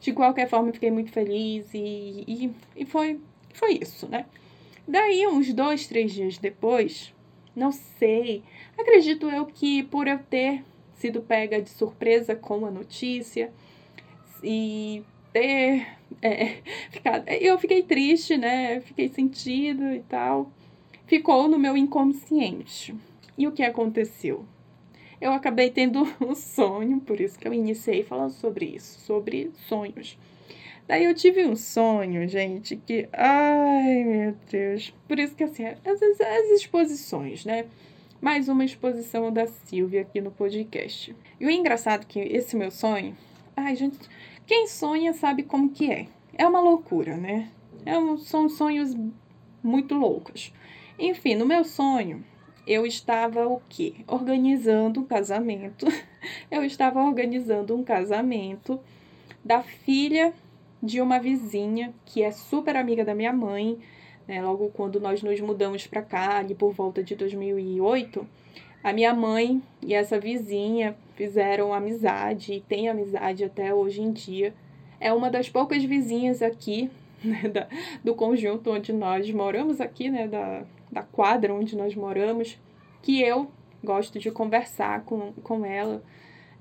De 0.00 0.12
qualquer 0.12 0.48
forma, 0.48 0.72
fiquei 0.72 0.90
muito 0.90 1.10
feliz 1.12 1.72
e, 1.72 2.24
e, 2.26 2.50
e 2.76 2.84
foi 2.84 3.18
foi 3.54 3.78
isso, 3.80 4.08
né? 4.08 4.26
Daí, 4.86 5.26
uns 5.26 5.52
dois, 5.54 5.86
três 5.86 6.12
dias 6.12 6.36
depois, 6.36 7.14
não 7.56 7.72
sei, 7.72 8.42
acredito 8.76 9.30
eu 9.30 9.46
que 9.46 9.84
por 9.84 10.06
eu 10.06 10.18
ter 10.18 10.62
sido 10.94 11.22
pega 11.22 11.62
de 11.62 11.70
surpresa 11.70 12.34
com 12.34 12.66
a 12.66 12.70
notícia 12.70 13.52
e 14.42 15.02
ter 15.32 15.86
é, 16.20 16.56
ficado. 16.90 17.28
Eu 17.28 17.58
fiquei 17.58 17.82
triste, 17.82 18.36
né? 18.36 18.80
Fiquei 18.80 19.08
sentido 19.08 19.92
e 19.92 20.00
tal. 20.00 20.50
Ficou 21.06 21.48
no 21.48 21.58
meu 21.58 21.76
inconsciente. 21.76 22.94
E 23.36 23.46
o 23.46 23.52
que 23.52 23.62
aconteceu? 23.62 24.44
Eu 25.20 25.32
acabei 25.32 25.70
tendo 25.70 26.06
um 26.20 26.34
sonho, 26.34 27.00
por 27.00 27.20
isso 27.20 27.38
que 27.38 27.48
eu 27.48 27.52
iniciei 27.52 28.02
falando 28.02 28.32
sobre 28.32 28.66
isso, 28.66 29.00
sobre 29.00 29.50
sonhos. 29.68 30.18
Daí 30.86 31.04
eu 31.04 31.14
tive 31.14 31.46
um 31.46 31.56
sonho, 31.56 32.28
gente, 32.28 32.76
que. 32.76 33.08
Ai, 33.12 34.04
meu 34.04 34.36
Deus. 34.50 34.92
Por 35.08 35.18
isso 35.18 35.34
que, 35.34 35.44
assim, 35.44 35.64
as, 35.64 36.02
as 36.02 36.50
exposições, 36.50 37.44
né? 37.44 37.64
Mais 38.20 38.48
uma 38.48 38.64
exposição 38.64 39.32
da 39.32 39.46
Silvia 39.46 40.02
aqui 40.02 40.20
no 40.20 40.30
podcast. 40.30 41.16
E 41.40 41.46
o 41.46 41.50
engraçado 41.50 42.02
é 42.02 42.06
que 42.06 42.20
esse 42.20 42.54
meu 42.54 42.70
sonho. 42.70 43.16
Ai, 43.56 43.74
gente, 43.76 43.98
quem 44.46 44.66
sonha 44.66 45.14
sabe 45.14 45.42
como 45.42 45.70
que 45.70 45.90
é. 45.90 46.06
É 46.36 46.46
uma 46.46 46.60
loucura, 46.60 47.16
né? 47.16 47.48
É 47.86 47.98
um, 47.98 48.18
são 48.18 48.48
sonhos 48.48 48.94
muito 49.62 49.94
loucos. 49.94 50.52
Enfim, 50.98 51.34
no 51.34 51.46
meu 51.46 51.64
sonho, 51.64 52.22
eu 52.66 52.86
estava 52.86 53.46
o 53.46 53.60
quê? 53.68 53.94
Organizando 54.06 55.00
um 55.00 55.04
casamento. 55.04 55.86
eu 56.50 56.64
estava 56.64 57.02
organizando 57.02 57.74
um 57.74 57.84
casamento 57.84 58.80
da 59.44 59.62
filha 59.62 60.32
de 60.82 61.00
uma 61.00 61.18
vizinha 61.18 61.94
que 62.04 62.22
é 62.22 62.30
super 62.30 62.76
amiga 62.76 63.04
da 63.04 63.14
minha 63.14 63.32
mãe. 63.32 63.78
Né? 64.26 64.42
Logo 64.42 64.70
quando 64.70 65.00
nós 65.00 65.22
nos 65.22 65.40
mudamos 65.40 65.86
para 65.86 66.02
cá, 66.02 66.38
ali 66.38 66.54
por 66.54 66.72
volta 66.72 67.02
de 67.02 67.14
2008, 67.14 68.26
a 68.82 68.92
minha 68.92 69.14
mãe 69.14 69.62
e 69.82 69.94
essa 69.94 70.18
vizinha 70.18 70.96
fizeram 71.14 71.72
amizade 71.72 72.54
e 72.54 72.60
têm 72.60 72.88
amizade 72.88 73.44
até 73.44 73.72
hoje 73.74 74.02
em 74.02 74.12
dia. 74.12 74.54
É 75.00 75.12
uma 75.12 75.30
das 75.30 75.48
poucas 75.48 75.82
vizinhas 75.84 76.42
aqui 76.42 76.90
né, 77.24 77.48
da, 77.48 77.68
do 78.02 78.14
conjunto 78.14 78.70
onde 78.70 78.92
nós 78.92 79.30
moramos 79.30 79.80
aqui, 79.80 80.10
né, 80.10 80.26
da, 80.28 80.64
da 80.94 81.02
quadra 81.02 81.52
onde 81.52 81.76
nós 81.76 81.94
moramos, 81.94 82.58
que 83.02 83.20
eu 83.20 83.50
gosto 83.82 84.18
de 84.18 84.30
conversar 84.30 85.02
com, 85.04 85.32
com 85.42 85.66
ela. 85.66 86.02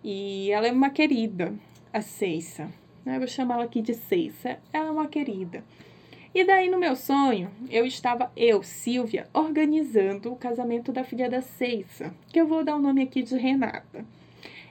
E 0.03 0.51
ela 0.51 0.67
é 0.67 0.71
uma 0.71 0.89
querida, 0.89 1.53
a 1.93 2.01
Ceissa 2.01 2.69
né? 3.05 3.15
Eu 3.15 3.19
vou 3.19 3.27
chamá-la 3.27 3.63
aqui 3.63 3.81
de 3.81 3.93
Ceissa. 3.93 4.59
Ela 4.71 4.87
é 4.87 4.91
uma 4.91 5.07
querida. 5.07 5.63
E 6.33 6.43
daí, 6.43 6.69
no 6.69 6.79
meu 6.79 6.95
sonho, 6.95 7.51
eu 7.69 7.85
estava, 7.85 8.31
eu, 8.35 8.63
Silvia, 8.63 9.27
organizando 9.33 10.31
o 10.31 10.35
casamento 10.35 10.91
da 10.91 11.03
filha 11.03 11.29
da 11.29 11.41
Ceissa, 11.41 12.13
que 12.29 12.41
eu 12.41 12.47
vou 12.47 12.63
dar 12.63 12.75
o 12.75 12.81
nome 12.81 13.03
aqui 13.03 13.21
de 13.21 13.37
Renata. 13.37 14.03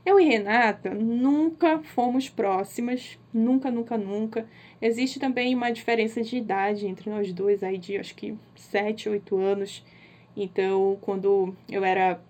Eu 0.04 0.18
e 0.18 0.25
Renata 0.25 0.92
nunca 0.92 1.78
fomos 1.78 2.28
próximas, 2.28 3.18
nunca, 3.32 3.71
nunca, 3.71 3.97
nunca. 3.97 4.49
Existe 4.80 5.21
também 5.21 5.54
uma 5.54 5.71
diferença 5.71 6.23
de 6.23 6.37
idade 6.37 6.88
entre 6.88 7.09
nós 7.09 7.32
dois, 7.32 7.62
aí 7.62 7.78
de 7.78 7.97
acho 7.97 8.14
que 8.14 8.37
7, 8.56 9.09
8 9.09 9.37
anos. 9.38 9.85
Então, 10.37 10.99
quando 11.00 11.54
eu 11.71 11.85
era 11.85 12.21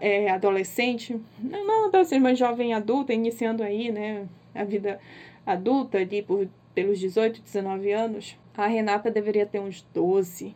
é, 0.00 0.28
adolescente, 0.30 1.20
não, 1.38 1.66
não 1.66 1.84
adolescente, 1.86 2.20
mas 2.20 2.38
jovem 2.38 2.74
adulta, 2.74 3.14
iniciando 3.14 3.62
aí, 3.62 3.92
né, 3.92 4.26
a 4.54 4.64
vida 4.64 4.98
adulta, 5.46 5.98
ali 5.98 6.22
por, 6.22 6.48
pelos 6.74 6.98
18, 6.98 7.40
19 7.40 7.92
anos, 7.92 8.36
a 8.56 8.66
Renata 8.66 9.10
deveria 9.10 9.46
ter 9.46 9.60
uns 9.60 9.82
12, 9.94 10.54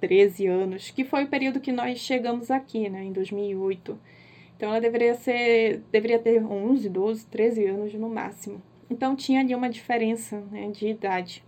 13 0.00 0.46
anos, 0.46 0.90
que 0.90 1.04
foi 1.04 1.24
o 1.24 1.28
período 1.28 1.60
que 1.60 1.70
nós 1.70 1.98
chegamos 1.98 2.50
aqui, 2.50 2.88
né, 2.88 3.04
em 3.04 3.12
2008. 3.12 3.98
Então 4.60 4.68
ela 4.68 4.78
deveria 4.78 5.14
ser, 5.14 5.82
deveria 5.90 6.18
ter 6.18 6.44
11, 6.44 6.86
12, 6.90 7.26
13 7.28 7.64
anos 7.64 7.94
no 7.94 8.10
máximo. 8.10 8.60
Então 8.90 9.16
tinha 9.16 9.40
ali 9.40 9.54
uma 9.54 9.70
diferença 9.70 10.38
né, 10.52 10.68
de 10.68 10.86
idade. 10.86 11.42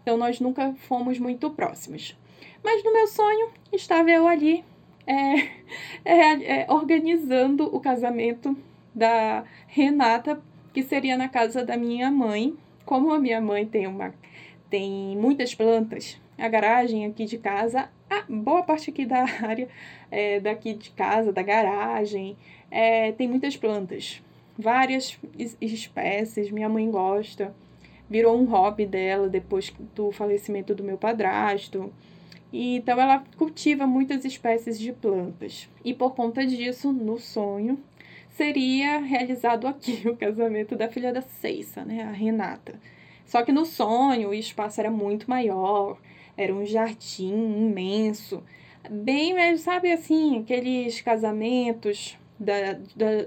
Então 0.00 0.16
nós 0.16 0.38
nunca 0.38 0.72
fomos 0.86 1.18
muito 1.18 1.50
próximos. 1.50 2.16
Mas 2.62 2.84
no 2.84 2.92
meu 2.92 3.08
sonho 3.08 3.48
estava 3.72 4.08
eu 4.08 4.28
ali 4.28 4.64
é, 5.04 5.48
é, 6.06 6.60
é, 6.60 6.66
organizando 6.68 7.74
o 7.74 7.80
casamento 7.80 8.56
da 8.94 9.42
Renata, 9.66 10.40
que 10.72 10.84
seria 10.84 11.18
na 11.18 11.28
casa 11.28 11.64
da 11.64 11.76
minha 11.76 12.08
mãe. 12.08 12.56
Como 12.84 13.12
a 13.12 13.18
minha 13.18 13.40
mãe 13.40 13.66
tem 13.66 13.88
uma 13.88 14.14
tem 14.70 15.16
muitas 15.16 15.56
plantas, 15.56 16.20
a 16.38 16.46
garagem 16.46 17.04
aqui 17.04 17.24
de 17.24 17.36
casa, 17.36 17.90
a 18.08 18.22
boa 18.28 18.62
parte 18.62 18.90
aqui 18.90 19.04
da 19.04 19.24
área 19.42 19.68
é, 20.10 20.40
daqui 20.40 20.74
de 20.74 20.90
casa, 20.90 21.32
da 21.32 21.42
garagem, 21.42 22.36
é, 22.70 23.12
tem 23.12 23.28
muitas 23.28 23.56
plantas, 23.56 24.22
várias 24.58 25.18
espécies, 25.60 26.50
minha 26.50 26.68
mãe 26.68 26.90
gosta. 26.90 27.54
Virou 28.10 28.40
um 28.40 28.44
hobby 28.46 28.86
dela 28.86 29.28
depois 29.28 29.72
do 29.94 30.10
falecimento 30.10 30.74
do 30.74 30.82
meu 30.82 30.96
padrasto. 30.96 31.92
E, 32.52 32.76
então 32.76 32.98
ela 32.98 33.22
cultiva 33.36 33.86
muitas 33.86 34.24
espécies 34.24 34.78
de 34.78 34.92
plantas. 34.92 35.68
E 35.84 35.92
por 35.92 36.14
conta 36.14 36.46
disso, 36.46 36.92
no 36.92 37.18
sonho, 37.18 37.78
seria 38.30 38.98
realizado 38.98 39.66
aqui 39.66 40.02
o 40.08 40.16
casamento 40.16 40.74
da 40.74 40.88
filha 40.88 41.12
da 41.12 41.20
Ceissa, 41.20 41.84
né, 41.84 42.02
a 42.02 42.12
Renata. 42.12 42.80
Só 43.26 43.42
que 43.42 43.52
no 43.52 43.66
sonho 43.66 44.30
o 44.30 44.34
espaço 44.34 44.80
era 44.80 44.90
muito 44.90 45.28
maior, 45.28 45.98
era 46.36 46.54
um 46.54 46.64
jardim 46.64 47.34
imenso, 47.34 48.42
bem, 48.90 49.56
sabe 49.56 49.92
assim, 49.92 50.40
aqueles 50.40 51.00
casamentos 51.00 52.16
da, 52.38 52.74
da 52.94 53.26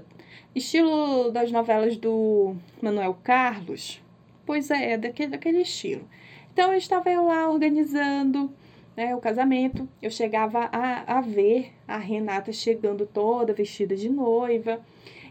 estilo 0.54 1.30
das 1.30 1.50
novelas 1.50 1.96
do 1.96 2.54
Manuel 2.80 3.18
Carlos. 3.22 4.00
Pois 4.44 4.70
é, 4.70 4.96
daquele, 4.96 5.30
daquele 5.30 5.62
estilo. 5.62 6.08
Então 6.52 6.72
eu 6.72 6.78
estava 6.78 7.10
eu 7.10 7.24
lá 7.24 7.48
organizando 7.48 8.52
né, 8.96 9.14
o 9.14 9.20
casamento. 9.20 9.88
Eu 10.00 10.10
chegava 10.10 10.68
a, 10.72 11.18
a 11.18 11.20
ver 11.20 11.72
a 11.86 11.96
Renata 11.96 12.52
chegando 12.52 13.06
toda 13.06 13.52
vestida 13.52 13.96
de 13.96 14.08
noiva. 14.08 14.80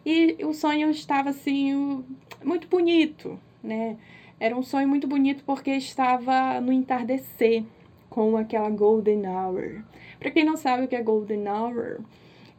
E 0.05 0.37
o 0.43 0.53
sonho 0.53 0.89
estava 0.89 1.29
assim, 1.29 2.03
muito 2.43 2.67
bonito, 2.67 3.39
né? 3.63 3.97
Era 4.39 4.55
um 4.55 4.63
sonho 4.63 4.87
muito 4.87 5.07
bonito 5.07 5.43
porque 5.45 5.69
estava 5.69 6.59
no 6.59 6.71
entardecer 6.71 7.63
com 8.11 8.35
aquela 8.35 8.69
golden 8.69 9.25
hour. 9.25 9.83
Para 10.19 10.31
quem 10.31 10.43
não 10.43 10.57
sabe 10.57 10.83
o 10.83 10.87
que 10.87 10.95
é 10.97 11.01
golden 11.01 11.47
hour, 11.47 12.01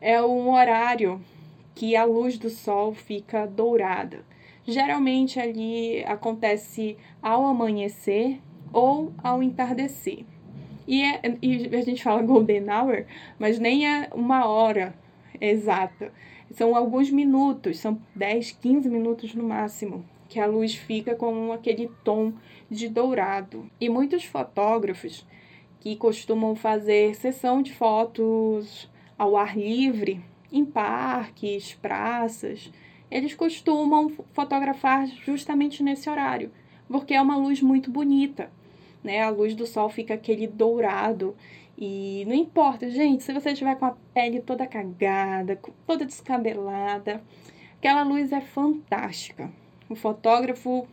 é 0.01 0.21
um 0.23 0.51
horário 0.51 1.21
que 1.75 1.95
a 1.95 2.05
luz 2.05 2.39
do 2.39 2.49
sol 2.49 2.95
fica 2.95 3.47
dourada. 3.47 4.25
Geralmente 4.67 5.39
ali 5.39 6.03
acontece 6.05 6.97
ao 7.21 7.45
amanhecer 7.45 8.41
ou 8.73 9.13
ao 9.23 9.43
entardecer. 9.43 10.25
E, 10.89 11.03
é, 11.03 11.21
e 11.43 11.77
a 11.77 11.83
gente 11.83 12.03
fala 12.03 12.23
golden 12.25 12.71
hour, 12.71 13.05
mas 13.39 13.59
nem 13.59 13.87
é 13.87 14.09
uma 14.15 14.47
hora 14.47 14.95
exata. 15.39 16.11
São 16.53 16.75
alguns 16.75 17.11
minutos, 17.11 17.79
são 17.79 18.01
10, 18.15 18.53
15 18.53 18.89
minutos 18.89 19.35
no 19.35 19.45
máximo, 19.45 20.03
que 20.31 20.41
a 20.41 20.47
luz 20.47 20.75
fica 20.75 21.15
com 21.15 21.53
aquele 21.53 21.91
tom 22.03 22.33
de 22.71 22.89
dourado. 22.89 23.71
E 23.79 23.91
muitos 23.91 24.25
fotógrafos 24.25 25.27
que 25.83 25.97
costumam 25.97 26.55
fazer 26.55 27.15
sessão 27.17 27.61
de 27.61 27.73
fotos 27.73 28.89
ao 29.19 29.37
ar 29.37 29.59
livre, 29.59 30.21
em 30.53 30.65
parques, 30.65 31.75
praças, 31.75 32.71
eles 33.11 33.35
costumam 33.35 34.11
fotografar 34.33 35.07
justamente 35.07 35.83
nesse 35.83 36.09
horário, 36.09 36.53
porque 36.89 37.15
é 37.15 37.21
uma 37.21 37.37
luz 37.37 37.61
muito 37.61 37.91
bonita 37.91 38.51
né? 39.03 39.23
A 39.23 39.31
luz 39.31 39.55
do 39.55 39.67
sol 39.67 39.89
fica 39.89 40.15
aquele 40.15 40.47
dourado. 40.47 41.35
E 41.77 42.25
não 42.27 42.35
importa, 42.35 42.89
gente, 42.89 43.25
se 43.25 43.33
você 43.33 43.51
estiver 43.51 43.75
com 43.77 43.87
a 43.87 43.97
pele 44.15 44.41
toda 44.41 44.67
cagada, 44.67 45.59
toda 45.87 46.05
descabelada, 46.05 47.23
aquela 47.79 48.03
luz 48.03 48.31
é 48.33 48.41
fantástica. 48.41 49.51
O 49.89 49.95
fotógrafo. 49.95 50.87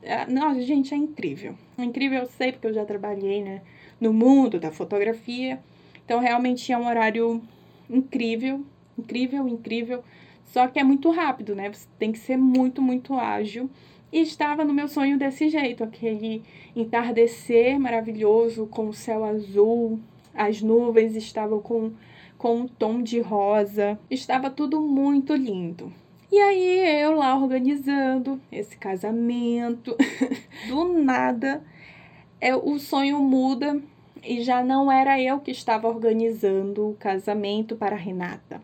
É, 0.00 0.26
nossa, 0.26 0.62
gente, 0.62 0.94
é 0.94 0.96
incrível. 0.96 1.56
É 1.76 1.82
incrível, 1.82 2.20
eu 2.20 2.26
sei, 2.26 2.52
porque 2.52 2.68
eu 2.68 2.74
já 2.74 2.84
trabalhei 2.84 3.42
né, 3.42 3.62
no 4.00 4.12
mundo 4.12 4.58
da 4.58 4.70
fotografia. 4.70 5.60
Então, 6.04 6.20
realmente 6.20 6.72
é 6.72 6.78
um 6.78 6.86
horário 6.86 7.42
incrível, 7.88 8.64
incrível, 8.98 9.48
incrível. 9.48 10.02
Só 10.46 10.66
que 10.66 10.78
é 10.78 10.84
muito 10.84 11.10
rápido, 11.10 11.54
né? 11.54 11.70
Você 11.72 11.86
tem 11.98 12.12
que 12.12 12.18
ser 12.18 12.36
muito, 12.36 12.80
muito 12.80 13.14
ágil 13.14 13.70
e 14.10 14.20
estava 14.20 14.64
no 14.64 14.72
meu 14.72 14.88
sonho 14.88 15.18
desse 15.18 15.50
jeito, 15.50 15.84
aquele 15.84 16.42
entardecer 16.74 17.78
maravilhoso 17.78 18.66
com 18.66 18.88
o 18.88 18.94
céu 18.94 19.22
azul, 19.24 20.00
as 20.34 20.62
nuvens 20.62 21.14
estavam 21.14 21.60
com, 21.60 21.92
com 22.38 22.60
um 22.60 22.68
tom 22.68 23.02
de 23.02 23.20
rosa, 23.20 23.98
estava 24.10 24.48
tudo 24.48 24.80
muito 24.80 25.34
lindo. 25.34 25.92
E 26.32 26.38
aí 26.38 27.02
eu 27.02 27.12
lá 27.12 27.36
organizando 27.36 28.40
esse 28.50 28.76
casamento, 28.76 29.94
do 30.68 30.84
nada 31.02 31.62
é, 32.40 32.54
o 32.54 32.78
sonho 32.78 33.18
muda 33.20 33.80
e 34.22 34.42
já 34.42 34.62
não 34.62 34.90
era 34.90 35.20
eu 35.20 35.40
que 35.40 35.50
estava 35.50 35.88
organizando 35.88 36.90
o 36.90 36.94
casamento 36.94 37.76
para 37.76 37.96
Renata. 37.96 38.60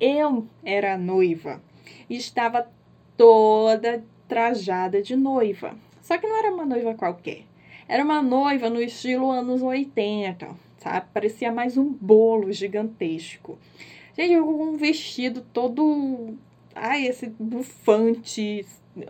Eu 0.00 0.46
era 0.64 0.94
a 0.94 0.98
noiva 0.98 1.60
e 2.08 2.16
estava 2.16 2.68
toda 3.16 4.04
trajada 4.28 5.02
de 5.02 5.16
noiva. 5.16 5.74
Só 6.00 6.16
que 6.16 6.26
não 6.26 6.38
era 6.38 6.52
uma 6.52 6.64
noiva 6.64 6.94
qualquer. 6.94 7.42
Era 7.88 8.04
uma 8.04 8.22
noiva 8.22 8.70
no 8.70 8.80
estilo 8.80 9.30
anos 9.30 9.62
80, 9.62 10.48
sabe? 10.78 11.06
Parecia 11.12 11.50
mais 11.50 11.76
um 11.76 11.90
bolo 11.92 12.52
gigantesco. 12.52 13.58
Gente, 14.16 14.38
um 14.38 14.76
vestido 14.76 15.44
todo. 15.52 16.36
Ai, 16.74 17.06
esse 17.06 17.26
bufante. 17.38 18.66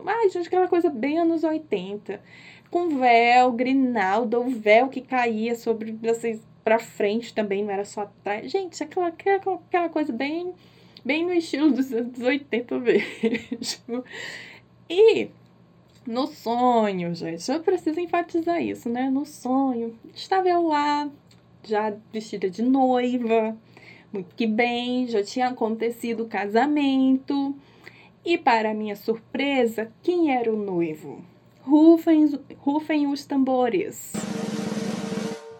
Ai, 0.06 0.28
gente, 0.28 0.46
aquela 0.46 0.68
coisa 0.68 0.90
bem 0.90 1.18
anos 1.18 1.44
80. 1.44 2.20
Com 2.70 2.98
véu, 2.98 3.52
grinalda, 3.52 4.38
o 4.38 4.50
véu 4.50 4.88
que 4.88 5.00
caía 5.00 5.54
sobre 5.54 5.92
vocês 5.92 6.40
pra 6.62 6.78
frente 6.78 7.32
também, 7.32 7.64
não 7.64 7.70
era 7.70 7.84
só 7.84 8.02
atrás. 8.02 8.50
Gente, 8.50 8.82
aquela, 8.82 9.08
aquela, 9.08 9.54
aquela 9.54 9.88
coisa 9.88 10.12
bem, 10.12 10.52
bem 11.04 11.24
no 11.24 11.32
estilo 11.32 11.70
dos 11.70 11.92
anos 11.92 12.20
80 12.20 12.78
mesmo. 12.78 14.04
E 14.90 15.28
no 16.06 16.26
sonho, 16.26 17.14
gente, 17.14 17.50
eu 17.50 17.60
preciso 17.60 18.00
enfatizar 18.00 18.62
isso, 18.62 18.88
né? 18.88 19.10
No 19.10 19.26
sonho, 19.26 19.94
estava 20.14 20.48
eu 20.48 20.66
lá, 20.66 21.10
já 21.62 21.94
vestida 22.10 22.48
de 22.48 22.62
noiva, 22.62 23.56
muito 24.12 24.34
que 24.34 24.46
bem, 24.46 25.06
já 25.06 25.22
tinha 25.22 25.48
acontecido 25.48 26.22
o 26.22 26.28
casamento. 26.28 27.54
E 28.24 28.36
para 28.36 28.74
minha 28.74 28.96
surpresa, 28.96 29.92
quem 30.02 30.34
era 30.34 30.52
o 30.52 30.56
noivo? 30.56 31.22
Rufem, 31.68 32.32
rufem 32.56 33.06
os 33.08 33.26
tambores. 33.26 34.14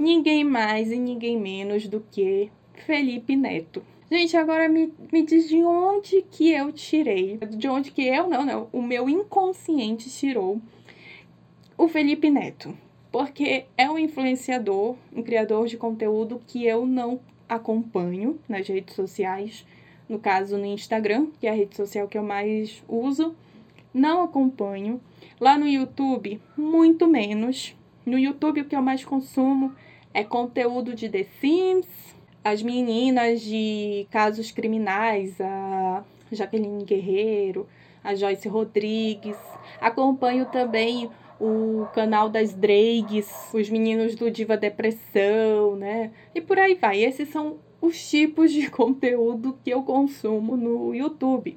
Ninguém 0.00 0.42
mais 0.42 0.90
e 0.90 0.98
ninguém 0.98 1.38
menos 1.38 1.86
do 1.86 2.00
que 2.00 2.50
Felipe 2.86 3.36
Neto. 3.36 3.82
Gente, 4.10 4.34
agora 4.34 4.70
me, 4.70 4.90
me 5.12 5.22
diz 5.22 5.46
de 5.50 5.62
onde 5.62 6.22
que 6.30 6.50
eu 6.50 6.72
tirei. 6.72 7.36
De 7.36 7.68
onde 7.68 7.90
que 7.90 8.06
eu, 8.06 8.26
não, 8.26 8.42
não. 8.42 8.70
O 8.72 8.80
meu 8.80 9.06
inconsciente 9.06 10.08
tirou 10.08 10.58
o 11.76 11.86
Felipe 11.88 12.30
Neto. 12.30 12.74
Porque 13.12 13.66
é 13.76 13.90
um 13.90 13.98
influenciador, 13.98 14.96
um 15.14 15.22
criador 15.22 15.66
de 15.66 15.76
conteúdo 15.76 16.40
que 16.46 16.64
eu 16.64 16.86
não 16.86 17.20
acompanho 17.46 18.40
nas 18.48 18.66
redes 18.66 18.94
sociais. 18.94 19.66
No 20.08 20.18
caso, 20.18 20.56
no 20.56 20.64
Instagram, 20.64 21.26
que 21.38 21.46
é 21.46 21.50
a 21.50 21.54
rede 21.54 21.76
social 21.76 22.08
que 22.08 22.16
eu 22.16 22.22
mais 22.22 22.82
uso. 22.88 23.36
Não 23.92 24.22
acompanho. 24.22 25.02
Lá 25.40 25.56
no 25.56 25.68
YouTube, 25.68 26.40
muito 26.56 27.06
menos. 27.06 27.76
No 28.04 28.18
YouTube, 28.18 28.62
o 28.62 28.64
que 28.64 28.74
eu 28.74 28.82
mais 28.82 29.04
consumo 29.04 29.72
é 30.12 30.24
conteúdo 30.24 30.94
de 30.96 31.08
The 31.08 31.26
Sims, 31.40 31.86
as 32.42 32.60
meninas 32.60 33.40
de 33.42 34.08
casos 34.10 34.50
criminais, 34.50 35.40
a 35.40 36.02
Jaqueline 36.32 36.82
Guerreiro, 36.82 37.68
a 38.02 38.16
Joyce 38.16 38.48
Rodrigues. 38.48 39.36
Acompanho 39.80 40.46
também 40.46 41.08
o 41.40 41.86
canal 41.94 42.28
das 42.28 42.52
Drags, 42.52 43.54
os 43.54 43.70
meninos 43.70 44.16
do 44.16 44.28
Diva 44.32 44.56
Depressão, 44.56 45.76
né? 45.76 46.10
E 46.34 46.40
por 46.40 46.58
aí 46.58 46.74
vai. 46.74 47.00
Esses 47.00 47.28
são 47.28 47.58
os 47.80 48.10
tipos 48.10 48.52
de 48.52 48.68
conteúdo 48.70 49.56
que 49.62 49.70
eu 49.70 49.84
consumo 49.84 50.56
no 50.56 50.92
YouTube. 50.92 51.56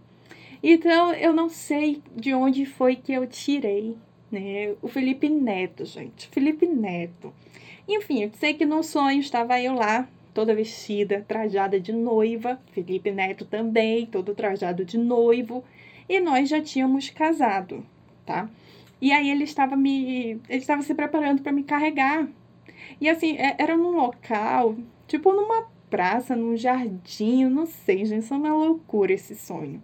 Então, 0.63 1.13
eu 1.13 1.33
não 1.33 1.49
sei 1.49 2.01
de 2.15 2.33
onde 2.33 2.65
foi 2.65 2.95
que 2.95 3.11
eu 3.11 3.25
tirei, 3.25 3.97
né? 4.31 4.75
O 4.81 4.87
Felipe 4.87 5.27
Neto, 5.27 5.85
gente. 5.85 6.27
Felipe 6.27 6.67
Neto. 6.67 7.33
Enfim, 7.87 8.23
eu 8.23 8.31
sei 8.33 8.53
que 8.53 8.65
no 8.65 8.83
sonho 8.83 9.19
estava 9.19 9.59
eu 9.59 9.73
lá 9.73 10.07
toda 10.33 10.55
vestida, 10.55 11.25
trajada 11.27 11.79
de 11.79 11.91
noiva, 11.91 12.59
Felipe 12.71 13.11
Neto 13.11 13.45
também, 13.45 14.05
todo 14.05 14.35
trajado 14.35 14.85
de 14.85 14.97
noivo, 14.97 15.63
e 16.07 16.19
nós 16.19 16.49
já 16.49 16.61
tínhamos 16.61 17.09
casado, 17.09 17.85
tá? 18.25 18.49
E 19.01 19.11
aí 19.11 19.29
ele 19.29 19.43
estava 19.43 19.75
me, 19.75 20.39
ele 20.47 20.59
estava 20.59 20.81
se 20.81 20.93
preparando 20.93 21.41
para 21.41 21.51
me 21.51 21.63
carregar. 21.63 22.27
E 22.99 23.09
assim, 23.09 23.35
é, 23.37 23.55
era 23.57 23.75
num 23.75 23.91
local, 23.91 24.75
tipo 25.07 25.31
numa 25.33 25.67
praça, 25.89 26.35
num 26.35 26.55
jardim, 26.55 27.45
não 27.45 27.65
sei, 27.65 28.05
gente, 28.05 28.23
isso 28.23 28.33
é 28.33 28.37
uma 28.37 28.53
loucura 28.53 29.13
esse 29.13 29.35
sonho. 29.35 29.81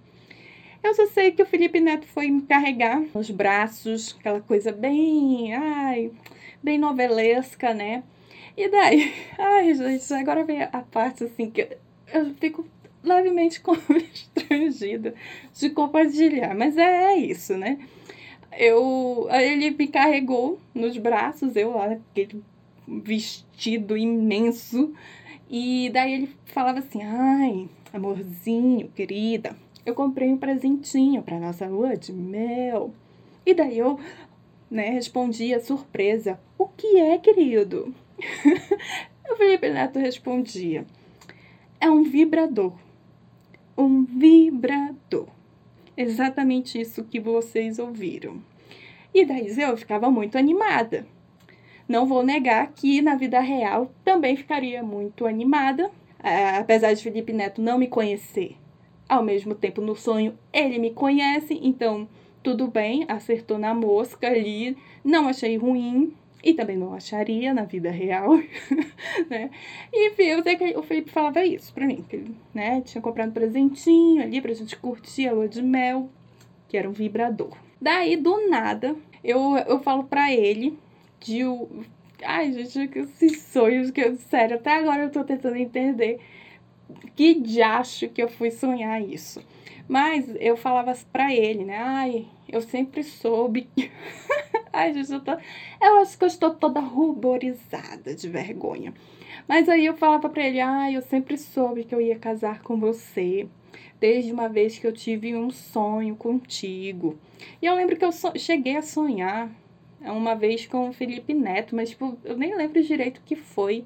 Eu 0.88 0.94
só 0.94 1.06
sei 1.08 1.32
que 1.34 1.44
o 1.44 1.46
Felipe 1.46 1.82
Neto 1.82 2.08
foi 2.08 2.32
me 2.32 2.44
carregar 2.44 3.04
nos 3.14 3.30
braços, 3.30 4.16
aquela 4.18 4.40
coisa 4.40 4.72
bem, 4.72 5.54
ai, 5.54 6.10
bem 6.64 6.78
novelesca, 6.78 7.74
né? 7.74 8.06
E 8.56 8.70
daí, 8.70 9.14
ai, 9.38 9.74
gente, 9.74 10.14
agora 10.14 10.46
vem 10.46 10.62
a 10.62 10.82
parte 10.90 11.26
assim 11.26 11.52
que 11.52 11.68
eu 12.14 12.34
fico 12.36 12.66
levemente 13.04 13.60
constrangida 13.62 15.14
de 15.54 15.70
compartilhar, 15.72 16.56
mas 16.56 16.78
é, 16.78 17.12
é 17.12 17.18
isso, 17.18 17.58
né? 17.58 17.80
Eu, 18.58 19.28
ele 19.30 19.72
me 19.72 19.88
carregou 19.88 20.58
nos 20.74 20.98
braços, 20.98 21.58
eu 21.58 21.72
lá, 21.72 21.92
aquele 21.92 22.42
vestido 22.88 23.98
imenso, 23.98 24.96
e 25.50 25.90
daí 25.94 26.14
ele 26.14 26.30
falava 26.46 26.80
assim: 26.80 27.04
ai, 27.04 27.68
amorzinho, 27.92 28.88
querida, 28.96 29.54
eu 29.88 29.96
comprei 29.96 30.28
um 30.28 30.38
presentinho 30.38 31.24
para 31.24 31.40
nossa 31.40 31.66
lua 31.66 31.96
de 31.96 32.12
mel. 32.12 32.94
E 33.46 33.54
daí 33.54 33.80
eu, 33.80 33.98
né, 34.70 34.90
respondia 34.90 35.62
surpresa: 35.62 36.38
o 36.58 36.68
que 36.68 37.00
é, 37.00 37.18
querido? 37.18 37.96
o 39.32 39.36
Felipe 39.38 39.70
Neto 39.70 39.98
respondia: 39.98 40.86
é 41.80 41.90
um 41.90 42.04
vibrador. 42.04 42.74
Um 43.78 44.04
vibrador. 44.04 45.30
Exatamente 45.96 46.82
isso 46.82 47.06
que 47.06 47.22
vocês 47.22 47.80
ouviram. 47.80 48.42
E 49.14 49.24
daí 49.24 49.58
eu 49.58 49.78
ficava 49.78 50.12
muito 50.12 50.38
animada. 50.38 51.08
Não 51.88 52.06
vou 52.06 52.24
negar 52.24 52.74
que 52.74 53.02
na 53.02 53.16
vida 53.16 53.40
real 53.40 53.90
também 54.04 54.36
ficaria 54.36 54.84
muito 54.84 55.26
animada, 55.26 55.90
apesar 56.60 56.94
de 56.94 57.02
Felipe 57.02 57.32
Neto 57.32 57.62
não 57.62 57.80
me 57.80 57.88
conhecer. 57.88 58.58
Ao 59.08 59.24
mesmo 59.24 59.56
tempo, 59.56 59.82
no 59.82 59.96
sonho, 59.96 60.38
ele 60.52 60.80
me 60.80 60.92
conhece, 60.92 61.60
então 61.62 62.08
tudo 62.44 62.68
bem, 62.68 63.06
acertou 63.08 63.58
na 63.58 63.74
mosca 63.74 64.28
ali, 64.28 64.78
não 65.04 65.28
achei 65.28 65.58
ruim, 65.58 66.14
e 66.44 66.54
também 66.54 66.78
não 66.78 66.94
acharia 66.94 67.54
na 67.54 67.64
vida 67.64 67.90
real, 67.90 68.38
né? 69.30 69.50
Enfim, 69.94 70.24
eu 70.24 70.44
sei 70.44 70.56
que 70.56 70.78
o 70.78 70.84
Felipe 70.84 71.12
falava 71.12 71.44
isso 71.44 71.74
pra 71.74 71.86
mim, 71.86 72.06
que 72.08 72.16
ele, 72.16 72.36
né, 72.54 72.82
tinha 72.82 73.02
comprado 73.02 73.30
um 73.30 73.34
presentinho 73.34 74.22
ali 74.22 74.40
pra 74.42 74.54
gente 74.54 74.78
curtir 74.78 75.28
a 75.28 75.34
lua 75.34 75.48
de 75.48 75.62
mel, 75.62 76.10
que 76.68 76.78
era 76.78 76.90
um 76.90 76.94
vibrador. 76.94 77.52
Daí, 77.82 78.16
do 78.16 78.50
nada, 78.50 78.96
eu, 79.24 79.58
eu 79.68 79.80
falo 79.82 80.04
pra 80.06 80.34
ele 80.34 80.78
de... 81.20 81.42
Ai, 82.24 82.52
gente, 82.52 82.98
esses 82.98 83.42
sonhos 83.44 83.92
que, 83.92 84.02
eu, 84.02 84.16
sério, 84.16 84.56
até 84.56 84.74
agora 84.74 85.04
eu 85.04 85.12
tô 85.12 85.24
tentando 85.24 85.56
entender 85.56 86.20
que 87.16 87.34
diacho 87.36 88.10
que 88.10 88.22
eu 88.22 88.28
fui 88.28 88.52
sonhar 88.52 89.02
isso. 89.02 89.44
Mas 89.88 90.28
eu 90.40 90.58
falava 90.58 90.94
pra 91.12 91.34
ele, 91.34 91.64
né? 91.64 91.78
Ai, 91.78 92.28
eu 92.48 92.62
sempre 92.62 93.04
soube. 93.04 93.70
Ai, 94.74 94.94
gente, 94.94 95.12
eu, 95.12 95.22
tô... 95.22 95.32
eu 95.82 96.00
acho 96.00 96.18
que 96.18 96.24
eu 96.24 96.28
estou 96.28 96.54
toda 96.54 96.80
ruborizada 96.80 98.14
de 98.14 98.28
vergonha. 98.28 98.94
Mas 99.48 99.70
aí 99.70 99.86
eu 99.86 99.96
falava 99.96 100.30
pra 100.30 100.46
ele: 100.46 100.60
Ai, 100.60 100.96
eu 100.96 101.02
sempre 101.02 101.38
soube 101.38 101.86
que 101.86 101.96
eu 101.96 102.02
ia 102.02 102.20
casar 102.20 102.62
com 102.62 102.78
você. 102.78 103.48
Desde 104.00 104.32
uma 104.32 104.48
vez 104.48 104.78
que 104.78 104.86
eu 104.86 104.94
tive 104.94 105.36
um 105.36 105.50
sonho 105.50 106.16
contigo. 106.16 107.18
E 107.62 107.66
eu 107.66 107.74
lembro 107.74 107.96
que 107.96 108.06
eu 108.06 108.12
so... 108.12 108.32
cheguei 108.38 108.76
a 108.76 108.82
sonhar 108.82 109.50
uma 110.02 110.36
vez 110.36 110.68
com 110.68 110.90
o 110.90 110.94
Felipe 110.94 111.34
Neto, 111.34 111.76
mas 111.76 111.90
tipo, 111.90 112.18
eu 112.24 112.38
nem 112.38 112.56
lembro 112.56 112.84
direito 112.84 113.18
o 113.18 113.24
que 113.24 113.36
foi. 113.36 113.86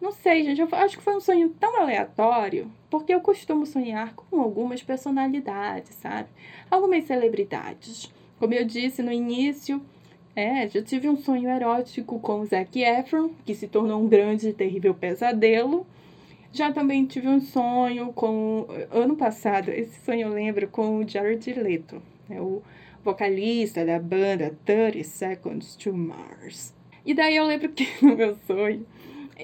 Não 0.00 0.12
sei, 0.12 0.44
gente, 0.44 0.60
eu 0.60 0.68
acho 0.72 0.96
que 0.96 1.04
foi 1.04 1.14
um 1.14 1.20
sonho 1.20 1.50
tão 1.60 1.78
aleatório, 1.78 2.70
porque 2.88 3.12
eu 3.12 3.20
costumo 3.20 3.66
sonhar 3.66 4.14
com 4.14 4.40
algumas 4.40 4.82
personalidades, 4.82 5.94
sabe? 5.96 6.28
Algumas 6.70 7.04
celebridades. 7.04 8.10
Como 8.38 8.54
eu 8.54 8.64
disse 8.64 9.02
no 9.02 9.12
início, 9.12 9.82
é, 10.34 10.66
já 10.66 10.80
tive 10.80 11.06
um 11.06 11.16
sonho 11.16 11.50
erótico 11.50 12.18
com 12.18 12.40
o 12.40 12.46
Zac 12.46 12.80
Efron, 12.80 13.30
que 13.44 13.54
se 13.54 13.68
tornou 13.68 14.00
um 14.00 14.08
grande 14.08 14.48
e 14.48 14.52
terrível 14.54 14.94
pesadelo. 14.94 15.86
Já 16.50 16.72
também 16.72 17.04
tive 17.04 17.28
um 17.28 17.40
sonho 17.40 18.10
com. 18.14 18.66
Ano 18.90 19.16
passado, 19.16 19.68
esse 19.68 20.02
sonho 20.04 20.28
eu 20.28 20.32
lembro 20.32 20.66
com 20.68 20.96
o 20.96 21.06
Jared 21.06 21.52
Leto, 21.52 22.02
né, 22.26 22.40
o 22.40 22.62
vocalista 23.04 23.84
da 23.84 23.98
banda 23.98 24.56
30 24.64 25.04
Seconds 25.04 25.76
to 25.76 25.92
Mars. 25.92 26.74
E 27.04 27.12
daí 27.12 27.36
eu 27.36 27.44
lembro 27.44 27.68
que 27.68 27.86
no 28.04 28.16
meu 28.16 28.34
sonho 28.46 28.86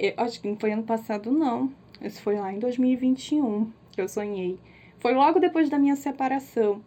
eu, 0.01 0.15
acho 0.17 0.41
que 0.41 0.49
não 0.49 0.57
foi 0.57 0.73
ano 0.73 0.83
passado, 0.83 1.31
não. 1.31 1.73
Isso 2.01 2.21
foi 2.23 2.37
lá 2.37 2.53
em 2.53 2.59
2021 2.59 3.71
que 3.93 4.01
eu 4.01 4.09
sonhei. 4.09 4.59
Foi 4.99 5.15
logo 5.15 5.39
depois 5.39 5.69
da 5.69 5.79
minha 5.79 5.97
separação. 5.97 6.83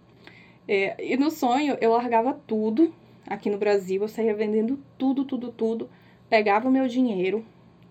É, 0.68 0.96
e 1.04 1.18
no 1.18 1.32
sonho 1.32 1.78
eu 1.82 1.92
largava 1.92 2.34
tudo 2.46 2.94
aqui 3.26 3.50
no 3.50 3.58
Brasil, 3.58 4.02
eu 4.02 4.08
saía 4.08 4.36
vendendo 4.36 4.80
tudo, 4.98 5.26
tudo, 5.26 5.52
tudo. 5.52 5.90
Pegava 6.30 6.70
o 6.70 6.72
meu 6.72 6.88
dinheiro, 6.88 7.44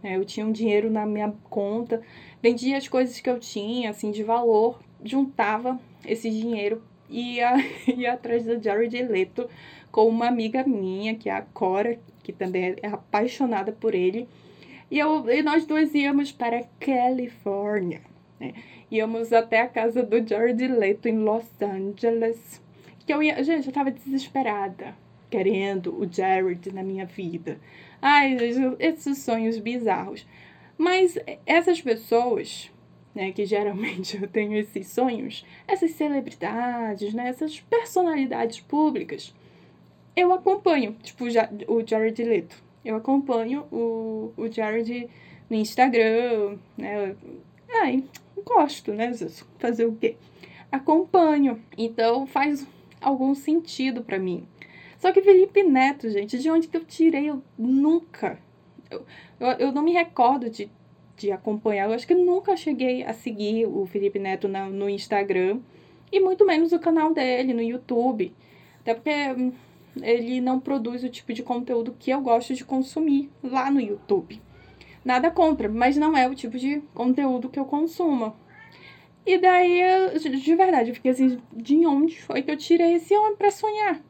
né, 0.03 0.17
eu 0.17 0.25
tinha 0.25 0.47
um 0.47 0.53
dinheiro 0.53 0.91
na 0.91 1.05
minha 1.05 1.33
conta, 1.51 2.01
vendia 2.41 2.77
as 2.77 2.87
coisas 2.87 3.19
que 3.21 3.29
eu 3.29 3.41
tinha, 3.41 3.91
assim, 3.91 4.13
de 4.13 4.23
valor, 4.23 4.81
juntava 5.05 5.79
esse 6.05 6.31
dinheiro 6.31 6.83
e 7.09 7.37
ia, 7.37 7.55
ia 7.97 8.13
atrás 8.13 8.45
do 8.45 8.63
Jared 8.63 9.03
Leto 9.03 9.49
com 9.91 10.07
uma 10.07 10.29
amiga 10.29 10.65
minha, 10.65 11.15
que 11.15 11.29
é 11.29 11.33
a 11.33 11.43
Cora, 11.43 11.99
que 12.23 12.33
também 12.33 12.77
é 12.83 12.89
apaixonada 12.89 13.73
por 13.73 13.95
ele. 13.95 14.29
E, 14.91 14.99
eu, 14.99 15.29
e 15.31 15.43
nós 15.43 15.67
duas 15.67 15.95
íamos 15.95 16.33
para 16.33 16.65
Califórnia. 16.81 18.01
Né? 18.41 18.55
Íamos 18.91 19.33
até 19.33 19.61
a 19.61 19.69
casa 19.69 20.03
do 20.03 20.27
Jared 20.27 20.67
Leto 20.67 21.09
em 21.09 21.19
Los 21.19 21.45
Angeles. 21.61 22.63
Que 23.05 23.13
eu 23.13 23.23
ia, 23.23 23.43
gente, 23.43 23.67
eu 23.67 23.73
tava 23.73 23.91
desesperada, 23.91 24.95
querendo 25.29 25.95
o 25.99 26.11
Jared 26.11 26.73
na 26.73 26.83
minha 26.83 27.05
vida. 27.05 27.59
Ai, 28.01 28.37
esses 28.79 29.19
sonhos 29.19 29.59
bizarros. 29.59 30.27
Mas 30.79 31.19
essas 31.45 31.83
pessoas, 31.83 32.71
né, 33.15 33.33
que 33.33 33.45
geralmente 33.45 34.17
eu 34.21 34.27
tenho 34.27 34.57
esses 34.57 34.89
sonhos, 34.89 35.45
essas 35.67 35.91
celebridades, 35.93 37.13
né, 37.13 37.29
essas 37.29 37.61
personalidades 37.61 38.61
públicas, 38.61 39.35
eu 40.17 40.33
acompanho, 40.33 40.97
tipo 41.03 41.25
o 41.69 41.87
Jared 41.87 42.25
Leto 42.25 42.68
eu 42.89 42.97
acompanho 42.97 43.67
o, 43.71 44.33
o 44.35 44.51
Jared 44.51 45.11
no 45.51 45.57
Instagram, 45.57 46.57
né? 46.75 47.15
Ai, 47.71 48.03
gosto, 48.43 48.95
né? 48.95 49.13
Fazer 49.59 49.85
o 49.85 49.95
quê? 49.95 50.17
Acompanho. 50.73 51.63
Então 51.77 52.27
faz 52.27 52.67
algum 52.99 53.35
sentido 53.35 54.03
para 54.03 54.19
mim. 54.19 54.49
Só 54.99 55.13
que 55.13 55.21
Felipe 55.21 55.63
Neto, 55.63 56.09
gente, 56.09 56.39
de 56.39 56.51
onde 56.51 56.67
que 56.67 56.79
eu 56.79 56.85
tirei? 56.85 57.29
Eu 57.29 57.43
nunca. 57.59 58.39
Eu, 58.91 59.05
eu, 59.39 59.49
eu 59.49 59.73
não 59.73 59.83
me 59.83 59.93
recordo 59.93 60.49
de, 60.49 60.71
de 61.15 61.31
acompanhar. 61.31 61.91
Eu 61.91 61.93
acho 61.93 62.07
que 62.07 62.15
nunca 62.15 62.57
cheguei 62.57 63.05
a 63.05 63.13
seguir 63.13 63.67
o 63.67 63.85
Felipe 63.85 64.19
Neto 64.19 64.49
na, 64.49 64.65
no 64.65 64.89
Instagram. 64.89 65.61
E 66.11 66.21
muito 66.21 66.47
menos 66.47 66.73
o 66.73 66.79
canal 66.79 67.13
dele 67.13 67.53
no 67.53 67.61
YouTube. 67.61 68.33
Até 68.81 68.95
porque 68.95 69.11
hum, 69.11 69.53
ele 70.03 70.41
não 70.41 70.61
produz 70.61 71.03
o 71.05 71.09
tipo 71.09 71.33
de 71.33 71.43
conteúdo 71.43 71.95
que 71.99 72.11
eu 72.11 72.21
gosto 72.21 72.55
de 72.55 72.65
consumir 72.65 73.31
lá 73.43 73.71
no 73.71 73.81
YouTube. 73.81 74.41
Nada 75.05 75.31
contra, 75.31 75.69
mas 75.69 75.97
não 75.97 76.17
é 76.17 76.29
o 76.29 76.35
tipo 76.35 76.59
de 76.59 76.83
conteúdo 76.95 77.49
que 77.49 77.59
eu 77.59 77.65
consumo. 77.65 78.35
E 79.25 79.39
daí, 79.39 79.81
de 80.41 80.55
verdade, 80.55 80.91
eu 80.91 80.95
fiquei 80.95 81.11
assim, 81.11 81.39
de 81.53 81.87
onde 81.87 82.21
foi 82.21 82.43
que 82.43 82.51
eu 82.51 82.57
tirei 82.57 82.95
esse 82.95 83.15
homem 83.17 83.37
para 83.37 83.51
sonhar? 83.51 84.01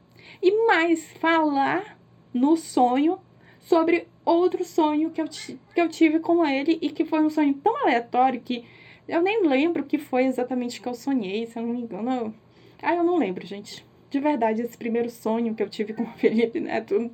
E 0.43 0.67
mais, 0.67 1.13
falar 1.15 1.99
no 2.33 2.57
sonho 2.57 3.19
sobre 3.59 4.07
outro 4.25 4.65
sonho 4.65 5.11
que 5.11 5.21
eu, 5.21 5.27
que 5.27 5.81
eu 5.81 5.89
tive 5.89 6.21
com 6.21 6.47
ele 6.47 6.79
e 6.81 6.91
que 6.91 7.05
foi 7.05 7.21
um 7.21 7.31
sonho 7.31 7.55
tão 7.55 7.77
aleatório 7.83 8.41
que 8.41 8.65
eu 9.09 9.23
nem 9.23 9.47
lembro 9.47 9.83
o 9.83 9.87
que 9.87 9.99
foi 9.99 10.25
exatamente 10.25 10.81
que 10.81 10.89
eu 10.89 10.95
sonhei, 10.95 11.47
se 11.47 11.59
eu 11.59 11.63
não 11.63 11.73
me 11.73 11.81
engano. 11.81 12.11
Eu... 12.11 12.35
Ah, 12.81 12.95
eu 12.95 13.03
não 13.03 13.17
lembro, 13.17 13.45
gente 13.45 13.88
de 14.11 14.21
verdade, 14.21 14.63
esse 14.63 14.77
primeiro 14.77 15.11
sonho 15.11 15.55
que 15.55 15.63
eu 15.63 15.69
tive 15.69 15.93
com 15.95 16.03
o 16.03 16.13
Felipe 16.15 16.61
Neto, 16.61 17.11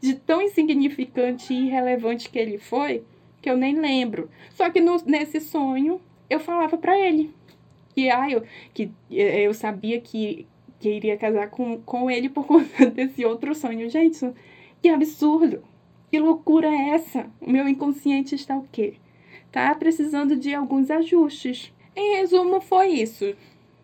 de 0.00 0.14
tão 0.14 0.40
insignificante 0.42 1.52
e 1.52 1.66
irrelevante 1.66 2.30
que 2.30 2.38
ele 2.38 2.58
foi, 2.58 3.04
que 3.40 3.50
eu 3.50 3.56
nem 3.56 3.78
lembro. 3.78 4.30
Só 4.54 4.70
que 4.70 4.80
no, 4.80 4.96
nesse 5.04 5.40
sonho, 5.40 6.00
eu 6.28 6.40
falava 6.40 6.76
para 6.76 6.98
ele 6.98 7.32
que, 7.94 8.10
ah, 8.10 8.30
eu, 8.30 8.44
que 8.72 8.92
eh, 9.10 9.42
eu 9.42 9.52
sabia 9.52 10.00
que, 10.00 10.46
que 10.78 10.88
iria 10.88 11.16
casar 11.16 11.50
com, 11.50 11.80
com 11.82 12.10
ele 12.10 12.28
por 12.28 12.46
conta 12.46 12.86
desse 12.86 13.24
outro 13.24 13.54
sonho. 13.54 13.90
Gente, 13.90 14.18
que 14.80 14.88
absurdo! 14.88 15.62
Que 16.10 16.18
loucura 16.18 16.68
é 16.68 16.90
essa? 16.90 17.30
O 17.40 17.50
meu 17.50 17.68
inconsciente 17.68 18.34
está 18.34 18.56
o 18.56 18.66
quê? 18.72 18.94
Tá 19.52 19.74
precisando 19.74 20.36
de 20.36 20.54
alguns 20.54 20.90
ajustes. 20.90 21.72
Em 21.94 22.16
resumo, 22.16 22.60
foi 22.60 22.88
isso. 22.88 23.34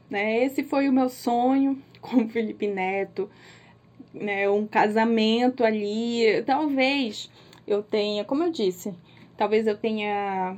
Né? 0.08 0.44
Esse 0.44 0.62
foi 0.62 0.88
o 0.88 0.92
meu 0.92 1.08
sonho 1.08 1.80
com 2.00 2.18
o 2.18 2.28
Felipe 2.28 2.66
Neto, 2.66 3.30
né, 4.12 4.48
um 4.48 4.66
casamento 4.66 5.64
ali. 5.64 6.42
Talvez 6.46 7.30
eu 7.66 7.82
tenha, 7.82 8.24
como 8.24 8.42
eu 8.42 8.50
disse, 8.50 8.94
talvez 9.36 9.66
eu 9.66 9.76
tenha 9.76 10.56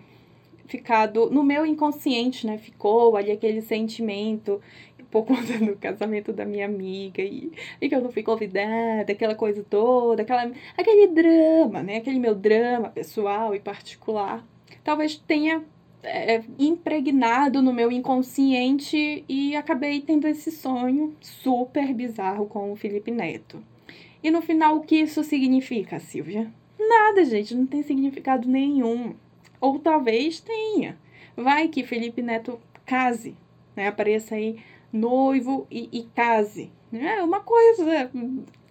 ficado 0.67 1.31
no 1.31 1.43
meu 1.43 1.65
inconsciente, 1.65 2.47
né? 2.47 2.59
Ficou 2.59 3.17
ali 3.17 3.31
aquele 3.31 3.63
sentimento 3.63 4.61
por 5.11 5.25
conta 5.25 5.59
do 5.59 5.77
casamento 5.77 6.33
da 6.33 6.45
minha 6.45 6.67
amiga 6.67 7.23
e, 7.23 7.53
e 7.81 7.89
que 7.89 7.95
eu 7.95 8.01
não 8.01 8.11
fui 8.11 8.23
convidada, 8.23 9.13
aquela 9.13 9.35
coisa 9.35 9.65
toda, 9.69 10.23
aquela, 10.23 10.51
aquele 10.77 11.07
drama, 11.07 11.83
né? 11.83 11.99
Aquele 11.99 12.19
meu 12.19 12.35
drama 12.35 12.89
pessoal 12.91 13.55
e 13.55 13.61
particular. 13.61 14.45
Talvez 14.83 15.17
tenha 15.17 15.65
é, 16.07 16.43
impregnado 16.59 17.61
no 17.61 17.73
meu 17.73 17.91
inconsciente 17.91 19.25
e 19.29 19.57
acabei 19.57 20.01
tendo 20.01 20.27
esse 20.27 20.51
sonho 20.51 21.15
super 21.21 21.93
bizarro 21.93 22.47
com 22.47 22.73
o 22.73 22.77
Felipe 22.77 23.11
Neto. 23.11 23.63
E 24.23 24.31
no 24.31 24.41
final, 24.41 24.77
o 24.77 24.81
que 24.81 24.97
isso 24.97 25.23
significa, 25.23 25.99
Silvia? 25.99 26.51
Nada, 26.79 27.25
gente, 27.25 27.55
não 27.55 27.67
tem 27.67 27.83
significado 27.83 28.49
nenhum. 28.49 29.15
Ou 29.61 29.79
talvez 29.79 30.41
tenha. 30.41 30.99
Vai 31.37 31.69
que 31.69 31.85
Felipe 31.85 32.23
Neto 32.23 32.59
case, 32.85 33.37
né? 33.75 33.89
Apareça 33.89 34.35
aí 34.35 34.59
noivo 34.93 35.67
e, 35.71 35.89
e 35.93 36.03
case. 36.15 36.71
É 36.93 37.23
uma 37.23 37.41
coisa 37.41 38.11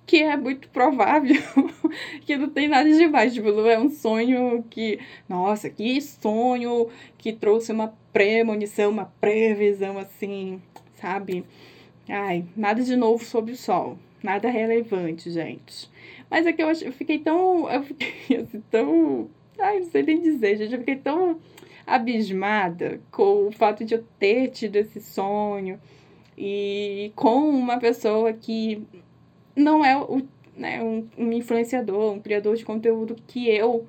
que 0.05 0.21
é 0.21 0.37
muito 0.37 0.69
provável, 0.69 1.35
que 2.25 2.37
não 2.37 2.49
tem 2.49 2.67
nada 2.67 2.89
demais, 2.89 3.33
tipo, 3.33 3.51
não 3.51 3.67
é 3.67 3.79
um 3.79 3.89
sonho 3.89 4.63
que, 4.69 4.99
nossa, 5.27 5.69
que 5.69 5.99
sonho 6.01 6.89
que 7.17 7.33
trouxe 7.33 7.71
uma 7.71 7.93
premonição, 8.13 8.91
uma 8.91 9.11
previsão 9.19 9.97
assim, 9.97 10.61
sabe? 10.93 11.43
Ai, 12.07 12.45
nada 12.55 12.83
de 12.83 12.95
novo 12.95 13.23
sob 13.25 13.51
o 13.51 13.55
sol, 13.57 13.97
nada 14.21 14.49
relevante, 14.49 15.31
gente. 15.31 15.89
Mas 16.29 16.45
é 16.45 16.53
que 16.53 16.61
eu, 16.61 16.67
eu 16.67 16.93
fiquei 16.93 17.19
tão, 17.19 17.69
eu 17.69 17.83
fiquei 17.83 18.37
assim, 18.37 18.61
tão, 18.69 19.29
ai, 19.59 19.79
não 19.79 19.89
sei 19.89 20.03
nem 20.03 20.21
dizer, 20.21 20.57
gente, 20.57 20.73
eu 20.73 20.79
fiquei 20.79 20.97
tão 20.97 21.39
abismada 21.85 22.99
com 23.11 23.47
o 23.47 23.51
fato 23.51 23.83
de 23.83 23.95
eu 23.95 24.03
ter 24.19 24.49
tido 24.49 24.75
esse 24.75 24.99
sonho 24.99 25.79
e 26.37 27.11
com 27.15 27.49
uma 27.49 27.77
pessoa 27.77 28.33
que 28.33 28.83
não 29.55 29.83
é 29.83 29.97
o, 29.97 30.21
né, 30.55 30.81
um, 30.81 31.07
um 31.17 31.31
influenciador, 31.31 32.13
um 32.13 32.19
criador 32.19 32.55
de 32.55 32.65
conteúdo 32.65 33.15
que 33.27 33.49
eu 33.49 33.87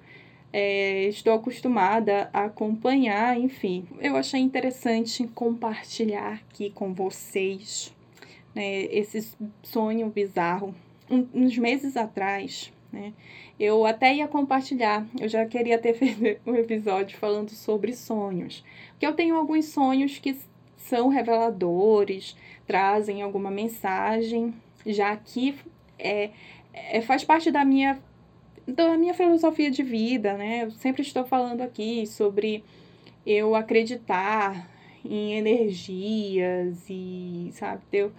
é, 0.52 1.04
estou 1.04 1.34
acostumada 1.34 2.30
a 2.32 2.44
acompanhar, 2.44 3.38
enfim. 3.38 3.86
Eu 4.00 4.16
achei 4.16 4.40
interessante 4.40 5.28
compartilhar 5.34 6.34
aqui 6.34 6.70
com 6.70 6.94
vocês 6.94 7.94
né, 8.54 8.84
esse 8.84 9.28
sonho 9.62 10.08
bizarro. 10.08 10.74
Um, 11.10 11.26
uns 11.34 11.56
meses 11.58 11.96
atrás, 11.96 12.72
né, 12.90 13.12
eu 13.60 13.86
até 13.86 14.14
ia 14.14 14.26
compartilhar, 14.26 15.06
eu 15.20 15.28
já 15.28 15.44
queria 15.46 15.78
ter 15.78 15.92
feito 15.94 16.40
um 16.46 16.54
episódio 16.54 17.18
falando 17.18 17.50
sobre 17.50 17.94
sonhos. 17.94 18.64
Porque 18.90 19.06
eu 19.06 19.14
tenho 19.14 19.36
alguns 19.36 19.66
sonhos 19.66 20.18
que 20.18 20.36
são 20.76 21.08
reveladores, 21.08 22.36
trazem 22.66 23.20
alguma 23.20 23.50
mensagem, 23.50 24.54
já 24.86 25.16
que 25.16 25.54
é, 25.98 26.30
é, 26.72 27.00
faz 27.00 27.24
parte 27.24 27.50
da 27.50 27.64
minha, 27.64 27.98
da 28.66 28.96
minha 28.96 29.14
filosofia 29.14 29.70
de 29.70 29.82
vida, 29.82 30.34
né? 30.34 30.64
Eu 30.64 30.70
sempre 30.70 31.02
estou 31.02 31.24
falando 31.24 31.62
aqui 31.62 32.06
sobre 32.06 32.64
eu 33.26 33.54
acreditar 33.54 34.70
em 35.04 35.34
energias 35.34 36.84
e, 36.88 37.50
sabe, 37.52 37.82
ter 37.90 38.10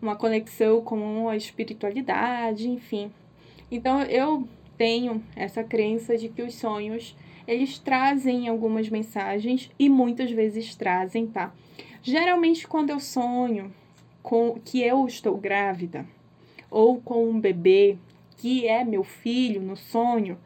uma 0.00 0.16
conexão 0.16 0.80
com 0.82 1.28
a 1.28 1.36
espiritualidade, 1.36 2.68
enfim. 2.68 3.10
Então 3.70 4.02
eu 4.02 4.46
tenho 4.76 5.22
essa 5.34 5.64
crença 5.64 6.16
de 6.16 6.28
que 6.28 6.42
os 6.42 6.54
sonhos 6.54 7.16
eles 7.46 7.78
trazem 7.78 8.48
algumas 8.48 8.88
mensagens 8.88 9.70
e 9.78 9.88
muitas 9.88 10.30
vezes 10.30 10.74
trazem, 10.74 11.26
tá? 11.26 11.52
Geralmente 12.02 12.66
quando 12.66 12.90
eu 12.90 13.00
sonho 13.00 13.72
com 14.22 14.58
que 14.64 14.82
eu 14.82 15.06
estou 15.06 15.36
grávida 15.36 16.06
ou 16.70 17.00
com 17.00 17.28
um 17.28 17.40
bebê 17.40 17.96
que 18.36 18.66
é 18.66 18.84
meu 18.84 19.02
filho 19.02 19.60
no 19.60 19.76
sonho, 19.76 20.38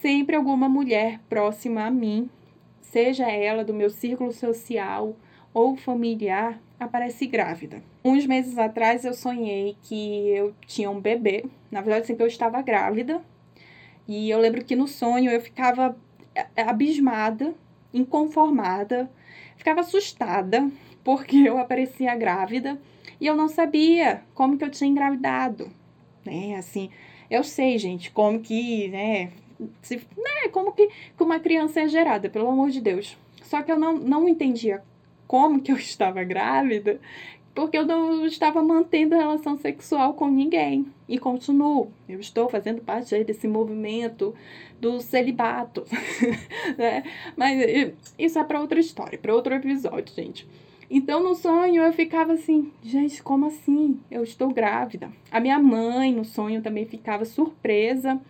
sempre 0.00 0.36
alguma 0.36 0.68
mulher 0.68 1.20
próxima 1.28 1.84
a 1.84 1.90
mim, 1.90 2.30
seja 2.80 3.30
ela 3.30 3.64
do 3.64 3.74
meu 3.74 3.90
círculo 3.90 4.32
social 4.32 5.14
ou 5.52 5.76
familiar, 5.76 6.60
aparece 6.78 7.26
grávida. 7.26 7.82
Uns 8.04 8.24
meses 8.26 8.56
atrás 8.56 9.04
eu 9.04 9.12
sonhei 9.12 9.76
que 9.82 10.28
eu 10.30 10.54
tinha 10.66 10.90
um 10.90 11.00
bebê, 11.00 11.44
na 11.70 11.80
verdade 11.80 12.06
sempre 12.06 12.24
eu 12.24 12.28
estava 12.28 12.62
grávida, 12.62 13.20
e 14.08 14.30
eu 14.30 14.38
lembro 14.38 14.64
que 14.64 14.74
no 14.74 14.88
sonho 14.88 15.30
eu 15.30 15.40
ficava 15.40 15.96
abismada, 16.56 17.54
inconformada, 17.92 19.10
ficava 19.56 19.80
assustada 19.80 20.70
porque 21.04 21.36
eu 21.36 21.58
aparecia 21.58 22.14
grávida 22.14 22.80
e 23.20 23.26
eu 23.26 23.36
não 23.36 23.48
sabia 23.48 24.22
como 24.34 24.56
que 24.56 24.64
eu 24.64 24.70
tinha 24.70 24.90
engravidado, 24.90 25.70
né? 26.24 26.56
Assim, 26.56 26.90
eu 27.30 27.44
sei, 27.44 27.78
gente, 27.78 28.10
como 28.10 28.40
que, 28.40 28.88
né, 28.88 29.30
se, 29.82 29.96
né, 30.16 30.48
como 30.52 30.72
que, 30.72 30.88
que 30.88 31.22
uma 31.22 31.38
criança 31.38 31.80
é 31.80 31.88
gerada, 31.88 32.28
pelo 32.28 32.48
amor 32.48 32.70
de 32.70 32.80
Deus. 32.80 33.16
Só 33.42 33.62
que 33.62 33.70
eu 33.70 33.78
não, 33.78 33.96
não 33.98 34.28
entendia 34.28 34.82
como 35.26 35.60
que 35.60 35.72
eu 35.72 35.76
estava 35.78 36.24
grávida, 36.24 37.00
porque 37.54 37.76
eu 37.76 37.84
não 37.84 38.26
estava 38.26 38.62
mantendo 38.62 39.16
relação 39.16 39.56
sexual 39.58 40.14
com 40.14 40.28
ninguém. 40.28 40.86
E 41.08 41.18
continuo. 41.18 41.90
Eu 42.08 42.20
estou 42.20 42.48
fazendo 42.48 42.80
parte 42.80 43.22
desse 43.24 43.48
movimento 43.48 44.34
do 44.80 45.00
celibato. 45.00 45.84
né? 46.78 47.02
Mas 47.36 47.92
isso 48.18 48.38
é 48.38 48.44
para 48.44 48.60
outra 48.60 48.78
história, 48.78 49.18
para 49.18 49.34
outro 49.34 49.54
episódio, 49.54 50.14
gente. 50.14 50.46
Então, 50.90 51.22
no 51.22 51.36
sonho, 51.36 51.84
eu 51.84 51.92
ficava 51.92 52.32
assim, 52.32 52.72
gente, 52.82 53.22
como 53.22 53.46
assim? 53.46 54.00
Eu 54.10 54.24
estou 54.24 54.52
grávida. 54.52 55.12
A 55.30 55.38
minha 55.38 55.58
mãe, 55.58 56.12
no 56.12 56.24
sonho, 56.24 56.60
também 56.60 56.84
ficava 56.84 57.24
surpresa. 57.24 58.20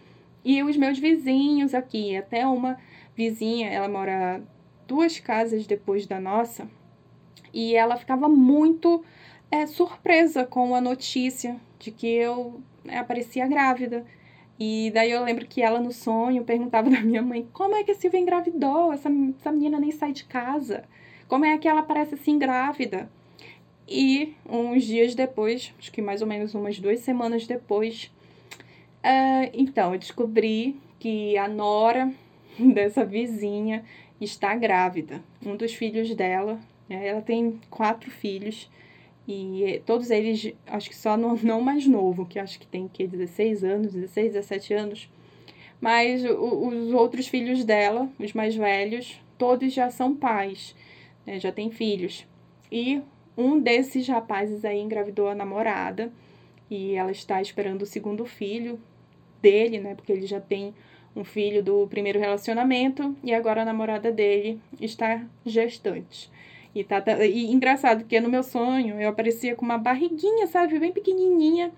E 0.44 0.62
os 0.62 0.76
meus 0.76 0.98
vizinhos 0.98 1.74
aqui, 1.74 2.14
até 2.14 2.46
uma 2.46 2.78
vizinha, 3.16 3.68
ela 3.70 3.88
mora 3.88 4.42
duas 4.86 5.18
casas 5.20 5.66
depois 5.66 6.06
da 6.06 6.18
nossa, 6.18 6.68
e 7.52 7.74
ela 7.74 7.96
ficava 7.96 8.28
muito 8.28 9.04
é, 9.50 9.66
surpresa 9.66 10.44
com 10.44 10.74
a 10.74 10.80
notícia 10.80 11.60
de 11.78 11.90
que 11.90 12.06
eu 12.06 12.60
né, 12.84 12.98
aparecia 12.98 13.46
grávida. 13.46 14.04
E 14.58 14.90
daí 14.92 15.10
eu 15.10 15.24
lembro 15.24 15.46
que 15.46 15.62
ela 15.62 15.80
no 15.80 15.92
sonho 15.92 16.44
perguntava 16.44 16.88
da 16.90 17.00
minha 17.00 17.22
mãe: 17.22 17.48
como 17.52 17.74
é 17.74 17.84
que 17.84 17.92
a 17.92 17.94
Silvia 17.94 18.20
engravidou? 18.20 18.92
Essa, 18.92 19.10
essa 19.38 19.52
menina 19.52 19.78
nem 19.78 19.90
sai 19.90 20.12
de 20.12 20.24
casa. 20.24 20.84
Como 21.30 21.44
é 21.44 21.56
que 21.58 21.68
ela 21.68 21.84
parece 21.84 22.16
assim 22.16 22.40
grávida? 22.40 23.08
E 23.86 24.34
uns 24.44 24.82
dias 24.82 25.14
depois, 25.14 25.72
acho 25.78 25.92
que 25.92 26.02
mais 26.02 26.20
ou 26.22 26.26
menos 26.26 26.56
umas 26.56 26.80
duas 26.80 26.98
semanas 26.98 27.46
depois, 27.46 28.10
uh, 29.04 29.48
então 29.54 29.92
eu 29.92 29.98
descobri 30.00 30.76
que 30.98 31.38
a 31.38 31.46
nora 31.46 32.12
dessa 32.74 33.04
vizinha 33.04 33.84
está 34.20 34.56
grávida. 34.56 35.22
Um 35.46 35.54
dos 35.54 35.72
filhos 35.72 36.12
dela, 36.16 36.58
né, 36.88 37.06
ela 37.06 37.22
tem 37.22 37.60
quatro 37.70 38.10
filhos, 38.10 38.68
e 39.28 39.80
todos 39.86 40.10
eles, 40.10 40.52
acho 40.66 40.90
que 40.90 40.96
só 40.96 41.16
no, 41.16 41.36
não 41.46 41.60
mais 41.60 41.86
novo, 41.86 42.26
que 42.26 42.40
acho 42.40 42.58
que 42.58 42.66
tem 42.66 42.88
que 42.88 43.06
16 43.06 43.62
anos, 43.62 43.92
16, 43.92 44.32
17 44.32 44.74
anos. 44.74 45.08
Mas 45.80 46.24
o, 46.24 46.66
os 46.66 46.92
outros 46.92 47.28
filhos 47.28 47.62
dela, 47.64 48.08
os 48.18 48.32
mais 48.32 48.56
velhos, 48.56 49.20
todos 49.38 49.72
já 49.72 49.92
são 49.92 50.12
pais 50.16 50.74
né, 51.30 51.38
já 51.38 51.52
tem 51.52 51.70
filhos. 51.70 52.26
E 52.72 53.00
um 53.36 53.60
desses 53.60 54.06
rapazes 54.08 54.64
aí 54.64 54.80
engravidou 54.80 55.28
a 55.28 55.34
namorada 55.34 56.12
e 56.68 56.94
ela 56.94 57.12
está 57.12 57.40
esperando 57.40 57.82
o 57.82 57.86
segundo 57.86 58.26
filho 58.26 58.80
dele, 59.40 59.78
né? 59.78 59.94
Porque 59.94 60.12
ele 60.12 60.26
já 60.26 60.40
tem 60.40 60.74
um 61.14 61.24
filho 61.24 61.62
do 61.62 61.86
primeiro 61.86 62.18
relacionamento 62.18 63.16
e 63.22 63.32
agora 63.32 63.62
a 63.62 63.64
namorada 63.64 64.10
dele 64.10 64.60
está 64.80 65.24
gestante. 65.46 66.30
E, 66.74 66.84
tá, 66.84 67.02
e 67.24 67.50
engraçado, 67.50 68.00
porque 68.00 68.20
no 68.20 68.28
meu 68.28 68.42
sonho 68.42 69.00
eu 69.00 69.08
aparecia 69.08 69.56
com 69.56 69.64
uma 69.64 69.78
barriguinha, 69.78 70.46
sabe? 70.46 70.78
Bem 70.78 70.92
pequenininha. 70.92 71.72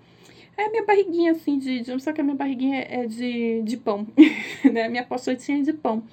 É 0.55 0.69
minha 0.69 0.85
barriguinha 0.85 1.31
assim, 1.31 1.57
de, 1.57 1.81
de, 1.81 1.99
só 1.99 2.11
que 2.13 2.21
a 2.21 2.23
minha 2.23 2.35
barriguinha 2.35 2.85
é 2.87 3.07
de, 3.07 3.63
de 3.63 3.77
pão, 3.77 4.05
né? 4.71 4.87
Minha 4.87 5.03
pochotinha 5.03 5.63
de 5.63 5.73
pão. 5.73 6.03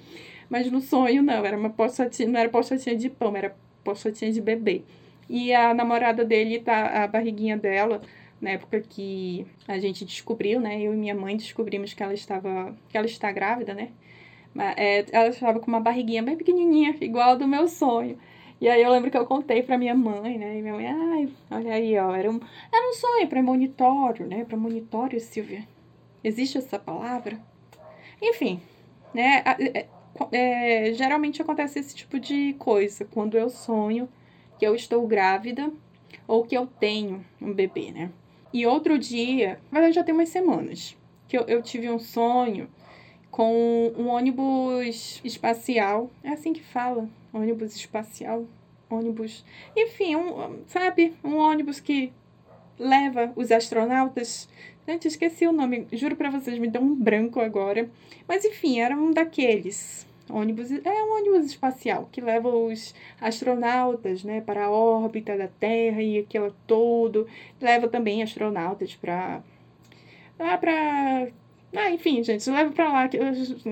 Mas 0.51 0.69
no 0.69 0.81
sonho 0.81 1.23
não, 1.23 1.45
era 1.45 1.57
uma 1.57 1.69
pochotinha, 1.69 2.27
não 2.27 2.37
era 2.37 2.49
pochotinha 2.49 2.93
de 2.93 3.09
pão, 3.09 3.33
era 3.37 3.55
pochotinha 3.85 4.33
de 4.33 4.41
bebê. 4.41 4.81
E 5.29 5.53
a 5.53 5.73
namorada 5.73 6.25
dele 6.25 6.59
tá, 6.59 7.03
a 7.03 7.07
barriguinha 7.07 7.55
dela, 7.55 8.01
na 8.41 8.49
época 8.49 8.81
que 8.81 9.47
a 9.65 9.79
gente 9.79 10.03
descobriu, 10.03 10.59
né? 10.59 10.81
Eu 10.81 10.93
e 10.93 10.97
minha 10.97 11.15
mãe 11.15 11.37
descobrimos 11.37 11.93
que 11.93 12.03
ela 12.03 12.13
estava, 12.13 12.75
que 12.89 12.97
ela 12.97 13.05
está 13.05 13.31
grávida, 13.31 13.73
né? 13.73 13.91
É, 14.75 15.05
ela 15.13 15.29
estava 15.29 15.57
com 15.57 15.67
uma 15.67 15.79
barriguinha 15.79 16.21
bem 16.21 16.35
pequenininha, 16.35 16.97
igual 16.99 17.29
a 17.29 17.35
do 17.35 17.47
meu 17.47 17.69
sonho. 17.69 18.17
E 18.59 18.67
aí 18.67 18.83
eu 18.83 18.91
lembro 18.91 19.09
que 19.09 19.17
eu 19.17 19.25
contei 19.25 19.63
pra 19.63 19.77
minha 19.77 19.95
mãe, 19.95 20.37
né? 20.37 20.57
E 20.57 20.61
minha 20.61 20.73
mãe, 20.73 20.87
ai, 20.87 21.29
olha 21.49 21.73
aí, 21.75 21.97
ó, 21.97 22.13
era 22.13 22.29
um, 22.29 22.41
era 22.73 22.89
um 22.89 22.93
sonho 22.93 23.27
premonitório, 23.29 24.27
né? 24.27 24.43
Premonitório, 24.43 25.17
Silvia. 25.21 25.63
Existe 26.21 26.57
essa 26.57 26.77
palavra? 26.77 27.39
Enfim, 28.21 28.59
né? 29.13 29.43
É, 30.31 30.93
geralmente 30.93 31.41
acontece 31.41 31.79
esse 31.79 31.95
tipo 31.95 32.19
de 32.19 32.53
coisa. 32.53 33.05
Quando 33.05 33.37
eu 33.37 33.49
sonho 33.49 34.09
que 34.59 34.65
eu 34.65 34.75
estou 34.75 35.05
grávida 35.07 35.71
ou 36.27 36.43
que 36.43 36.55
eu 36.55 36.67
tenho 36.67 37.25
um 37.41 37.53
bebê, 37.53 37.91
né? 37.91 38.11
E 38.53 38.65
outro 38.65 38.99
dia, 38.99 39.59
na 39.71 39.79
verdade 39.79 39.95
já 39.95 40.03
tem 40.03 40.13
umas 40.13 40.29
semanas, 40.29 40.97
que 41.27 41.37
eu, 41.37 41.43
eu 41.43 41.61
tive 41.61 41.89
um 41.89 41.99
sonho 41.99 42.69
com 43.29 43.93
um 43.97 44.07
ônibus 44.07 45.21
espacial. 45.23 46.11
É 46.21 46.29
assim 46.29 46.51
que 46.51 46.61
fala, 46.61 47.09
ônibus 47.33 47.75
espacial, 47.75 48.45
ônibus, 48.89 49.45
enfim, 49.75 50.17
um, 50.17 50.63
sabe, 50.67 51.13
um 51.23 51.37
ônibus 51.37 51.79
que 51.79 52.11
leva 52.77 53.31
os 53.35 53.51
astronautas. 53.51 54.49
Gente, 54.87 55.07
esqueci 55.07 55.45
o 55.47 55.51
nome, 55.51 55.87
juro 55.93 56.15
para 56.15 56.31
vocês, 56.31 56.57
me 56.57 56.67
deu 56.67 56.81
um 56.81 56.95
branco 56.95 57.39
agora. 57.39 57.89
Mas 58.27 58.43
enfim, 58.43 58.79
era 58.79 58.95
um 58.95 59.11
daqueles 59.11 60.07
ônibus, 60.29 60.71
é 60.71 61.03
um 61.03 61.17
ônibus 61.17 61.45
espacial 61.45 62.09
que 62.11 62.21
leva 62.21 62.49
os 62.49 62.95
astronautas, 63.19 64.23
né, 64.23 64.41
para 64.41 64.65
a 64.65 64.71
órbita 64.71 65.37
da 65.37 65.47
Terra 65.47 66.01
e 66.01 66.19
aquilo 66.19 66.55
todo. 66.65 67.27
Leva 67.59 67.87
também 67.87 68.23
astronautas 68.23 68.95
para 68.95 69.41
lá 70.39 70.57
para 70.57 71.27
ah, 71.73 71.89
enfim, 71.89 72.21
gente, 72.21 72.49
leva 72.49 72.71
para 72.71 72.91
lá 72.91 73.07
que 73.07 73.17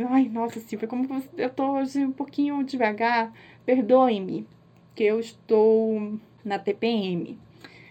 ai, 0.10 0.30
nossa, 0.30 0.60
Silvia, 0.62 0.88
como 0.88 1.06
eu 1.38 1.50
tô 1.50 1.72
hoje 1.74 2.06
um 2.06 2.12
pouquinho 2.12 2.64
devagar. 2.64 3.34
Perdoe-me, 3.66 4.48
que 4.96 5.04
eu 5.04 5.20
estou 5.20 6.14
na 6.44 6.58
TPM. 6.58 7.38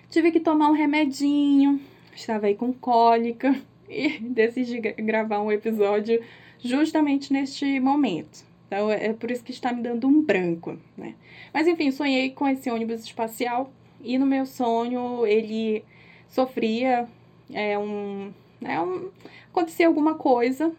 Tive 0.08 0.32
que 0.32 0.40
tomar 0.40 0.70
um 0.70 0.72
remedinho, 0.72 1.80
estava 2.20 2.46
aí 2.46 2.54
com 2.54 2.72
cólica 2.72 3.54
e 3.88 4.18
decidi 4.20 4.80
gravar 4.80 5.40
um 5.40 5.50
episódio 5.52 6.22
justamente 6.60 7.32
neste 7.32 7.80
momento. 7.80 8.46
Então 8.66 8.90
é 8.90 9.12
por 9.12 9.30
isso 9.30 9.42
que 9.42 9.52
está 9.52 9.72
me 9.72 9.82
dando 9.82 10.06
um 10.06 10.22
branco, 10.22 10.76
né? 10.96 11.14
Mas 11.52 11.66
enfim, 11.66 11.90
sonhei 11.90 12.30
com 12.30 12.46
esse 12.46 12.70
ônibus 12.70 13.02
espacial 13.02 13.72
e 14.02 14.18
no 14.18 14.26
meu 14.26 14.44
sonho 14.44 15.26
ele 15.26 15.82
sofria 16.28 17.08
é, 17.52 17.78
um, 17.78 18.30
é, 18.62 18.78
um 18.80 19.10
acontecia 19.50 19.86
alguma 19.86 20.14
coisa 20.14 20.72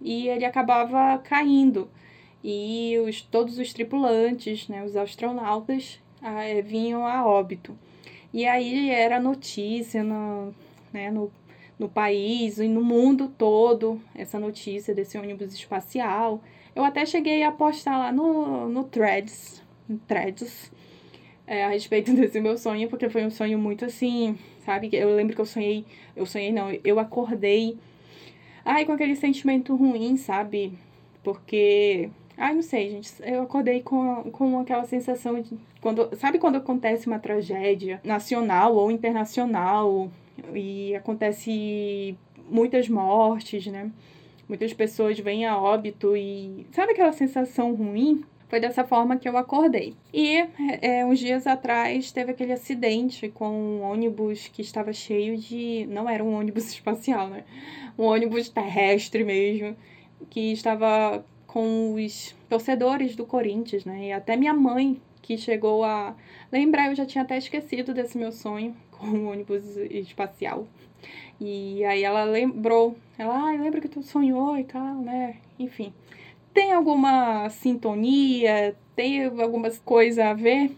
e 0.00 0.28
ele 0.28 0.44
acabava 0.44 1.18
caindo 1.18 1.88
e 2.42 2.98
os, 3.06 3.22
todos 3.22 3.58
os 3.58 3.72
tripulantes, 3.72 4.68
né, 4.68 4.84
os 4.84 4.96
astronautas, 4.96 5.98
ah, 6.20 6.42
vinham 6.62 7.06
a 7.06 7.26
óbito. 7.26 7.76
E 8.32 8.46
aí 8.46 8.90
era 8.90 9.18
notícia 9.18 10.02
no, 10.02 10.54
né, 10.94 11.10
no, 11.10 11.30
no 11.78 11.88
país 11.88 12.58
e 12.58 12.68
no 12.68 12.82
mundo 12.82 13.28
todo 13.28 14.00
essa 14.14 14.38
notícia 14.38 14.94
desse 14.94 15.18
ônibus 15.18 15.52
espacial. 15.52 16.42
Eu 16.74 16.84
até 16.84 17.04
cheguei 17.04 17.42
a 17.42 17.52
postar 17.52 17.98
lá 17.98 18.12
no, 18.12 18.68
no 18.68 18.84
Threads, 18.84 19.62
no 19.88 19.98
Threads 19.98 20.72
é, 21.46 21.64
a 21.64 21.68
respeito 21.68 22.12
desse 22.16 22.40
meu 22.40 22.56
sonho, 22.56 22.88
porque 22.88 23.10
foi 23.10 23.26
um 23.26 23.30
sonho 23.30 23.58
muito 23.58 23.84
assim, 23.84 24.38
sabe? 24.64 24.88
Eu 24.92 25.14
lembro 25.14 25.34
que 25.34 25.40
eu 25.40 25.46
sonhei, 25.46 25.84
eu 26.16 26.24
sonhei 26.24 26.52
não, 26.52 26.70
eu 26.84 26.98
acordei, 26.98 27.76
ai, 28.64 28.84
com 28.86 28.92
aquele 28.92 29.16
sentimento 29.16 29.74
ruim, 29.76 30.16
sabe? 30.16 30.72
Porque 31.22 32.10
Ai, 32.36 32.52
não 32.54 32.62
sei, 32.62 32.90
gente. 32.90 33.12
Eu 33.22 33.42
acordei 33.42 33.80
com, 33.80 34.24
com 34.32 34.58
aquela 34.58 34.84
sensação 34.84 35.40
de. 35.40 35.56
Quando, 35.80 36.14
sabe 36.16 36.38
quando 36.38 36.56
acontece 36.56 37.06
uma 37.06 37.18
tragédia 37.18 38.00
nacional 38.02 38.74
ou 38.74 38.90
internacional 38.90 40.10
e 40.54 40.94
acontece 40.94 42.16
muitas 42.48 42.88
mortes, 42.88 43.66
né? 43.66 43.90
Muitas 44.48 44.72
pessoas 44.72 45.18
vêm 45.18 45.46
a 45.46 45.58
óbito 45.58 46.16
e. 46.16 46.66
Sabe 46.72 46.92
aquela 46.92 47.12
sensação 47.12 47.74
ruim? 47.74 48.22
Foi 48.48 48.60
dessa 48.60 48.84
forma 48.84 49.16
que 49.16 49.28
eu 49.28 49.36
acordei. 49.36 49.94
E 50.12 50.46
é, 50.80 51.04
uns 51.04 51.18
dias 51.18 51.46
atrás 51.46 52.12
teve 52.12 52.30
aquele 52.30 52.52
acidente 52.52 53.28
com 53.28 53.48
um 53.48 53.82
ônibus 53.82 54.48
que 54.48 54.60
estava 54.60 54.92
cheio 54.92 55.36
de. 55.38 55.86
Não 55.86 56.08
era 56.08 56.22
um 56.22 56.34
ônibus 56.34 56.68
espacial, 56.72 57.28
né? 57.28 57.44
Um 57.98 58.04
ônibus 58.04 58.48
terrestre 58.48 59.24
mesmo, 59.24 59.74
que 60.28 60.52
estava 60.52 61.24
com 61.46 61.94
os 61.94 62.34
torcedores 62.48 63.16
do 63.16 63.24
Corinthians, 63.24 63.84
né? 63.84 64.08
E 64.08 64.12
até 64.12 64.36
minha 64.36 64.52
mãe, 64.52 65.00
que 65.22 65.38
chegou 65.38 65.82
a 65.84 66.14
lembrar, 66.52 66.88
eu 66.88 66.94
já 66.94 67.06
tinha 67.06 67.24
até 67.24 67.38
esquecido 67.38 67.94
desse 67.94 68.18
meu 68.18 68.30
sonho 68.30 68.76
o 69.04 69.28
ônibus 69.30 69.76
espacial. 69.76 70.66
E 71.40 71.84
aí 71.84 72.02
ela 72.02 72.24
lembrou, 72.24 72.96
ela, 73.18 73.50
ah, 73.50 73.52
lembra 73.52 73.80
que 73.80 73.88
tu 73.88 74.02
sonhou 74.02 74.56
e 74.56 74.64
tal, 74.64 74.96
né? 74.96 75.36
Enfim. 75.58 75.92
Tem 76.52 76.72
alguma 76.72 77.48
sintonia? 77.50 78.76
Tem 78.94 79.24
algumas 79.24 79.78
coisas 79.78 80.24
a 80.24 80.32
ver? 80.32 80.70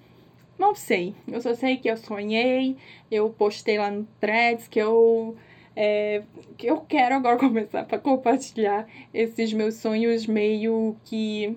Não 0.58 0.74
sei. 0.74 1.14
Eu 1.28 1.40
só 1.40 1.54
sei 1.54 1.76
que 1.76 1.88
eu 1.88 1.96
sonhei, 1.96 2.76
eu 3.10 3.28
postei 3.30 3.78
lá 3.78 3.90
no 3.90 4.06
Threads 4.18 4.68
que 4.68 4.78
eu 4.78 5.36
é, 5.76 6.22
que 6.56 6.66
eu 6.66 6.80
quero 6.80 7.14
agora 7.14 7.36
começar 7.38 7.84
para 7.84 7.98
compartilhar 7.98 8.88
esses 9.12 9.52
meus 9.52 9.74
sonhos 9.74 10.26
meio 10.26 10.96
que 11.04 11.54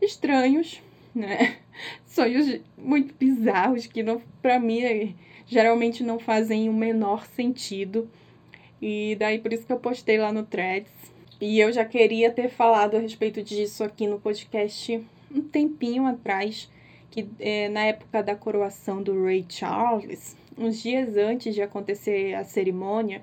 estranhos, 0.00 0.82
né? 1.14 1.58
Sonhos 2.06 2.60
muito 2.78 3.14
bizarros 3.14 3.86
que 3.86 4.02
não 4.02 4.22
para 4.40 4.58
mim 4.58 5.14
geralmente 5.46 6.02
não 6.02 6.18
fazem 6.18 6.68
o 6.68 6.72
menor 6.72 7.26
sentido. 7.26 8.08
E 8.80 9.16
daí 9.18 9.38
por 9.38 9.52
isso 9.52 9.66
que 9.66 9.72
eu 9.72 9.78
postei 9.78 10.18
lá 10.18 10.32
no 10.32 10.44
Threads. 10.44 10.92
E 11.40 11.58
eu 11.58 11.72
já 11.72 11.84
queria 11.84 12.30
ter 12.30 12.48
falado 12.48 12.96
a 12.96 13.00
respeito 13.00 13.42
disso 13.42 13.82
aqui 13.82 14.06
no 14.06 14.20
podcast 14.20 15.04
um 15.34 15.42
tempinho 15.42 16.06
atrás, 16.06 16.70
que 17.10 17.28
é, 17.40 17.68
na 17.68 17.84
época 17.84 18.22
da 18.22 18.36
coroação 18.36 19.02
do 19.02 19.24
Ray 19.24 19.44
Charles, 19.48 20.36
uns 20.56 20.82
dias 20.82 21.16
antes 21.16 21.54
de 21.54 21.60
acontecer 21.60 22.34
a 22.34 22.44
cerimônia, 22.44 23.22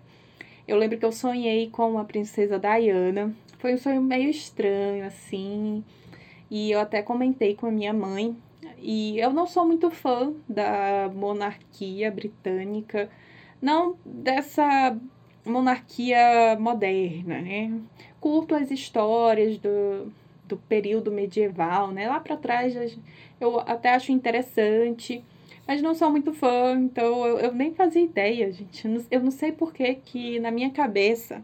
eu 0.68 0.78
lembro 0.78 0.98
que 0.98 1.06
eu 1.06 1.12
sonhei 1.12 1.70
com 1.70 1.98
a 1.98 2.04
princesa 2.04 2.60
Diana. 2.60 3.34
Foi 3.60 3.74
um 3.74 3.78
sonho 3.78 4.02
meio 4.02 4.30
estranho, 4.30 5.06
assim. 5.06 5.84
E 6.50 6.72
eu 6.72 6.80
até 6.80 7.02
comentei 7.02 7.56
com 7.56 7.66
a 7.66 7.72
minha 7.72 7.94
mãe. 7.94 8.36
E 8.82 9.20
eu 9.20 9.32
não 9.32 9.46
sou 9.46 9.65
muito 9.65 9.91
fã 9.91 10.34
da 10.50 11.10
monarquia 11.13 12.10
britânica, 12.12 13.10
não 13.62 13.96
dessa 14.04 14.98
monarquia 15.46 16.58
moderna, 16.60 17.41
né? 17.41 17.80
Curto 18.20 18.56
as 18.56 18.72
histórias 18.72 19.58
do, 19.60 20.12
do 20.48 20.58
período 20.58 21.12
medieval, 21.12 21.91
né? 21.91 22.10
Lá 22.10 22.20
para 22.20 22.36
trás 22.36 22.76
eu 23.39 23.60
até 23.60 23.91
acho 23.94 24.12
interessante, 24.12 25.24
mas 25.67 25.82
não 25.82 25.94
sou 25.94 26.10
muito 26.10 26.34
fã, 26.34 26.76
então 26.76 27.26
eu, 27.26 27.39
eu 27.39 27.54
nem 27.54 27.74
fazia 27.74 28.02
ideia, 28.02 28.52
gente. 28.52 29.06
Eu 29.12 29.22
não 29.22 29.32
sei 29.32 29.52
por 29.52 29.74
que 29.74 29.94
que 29.96 30.39
na 30.39 30.50
minha 30.50 30.72
cabeça 30.72 31.44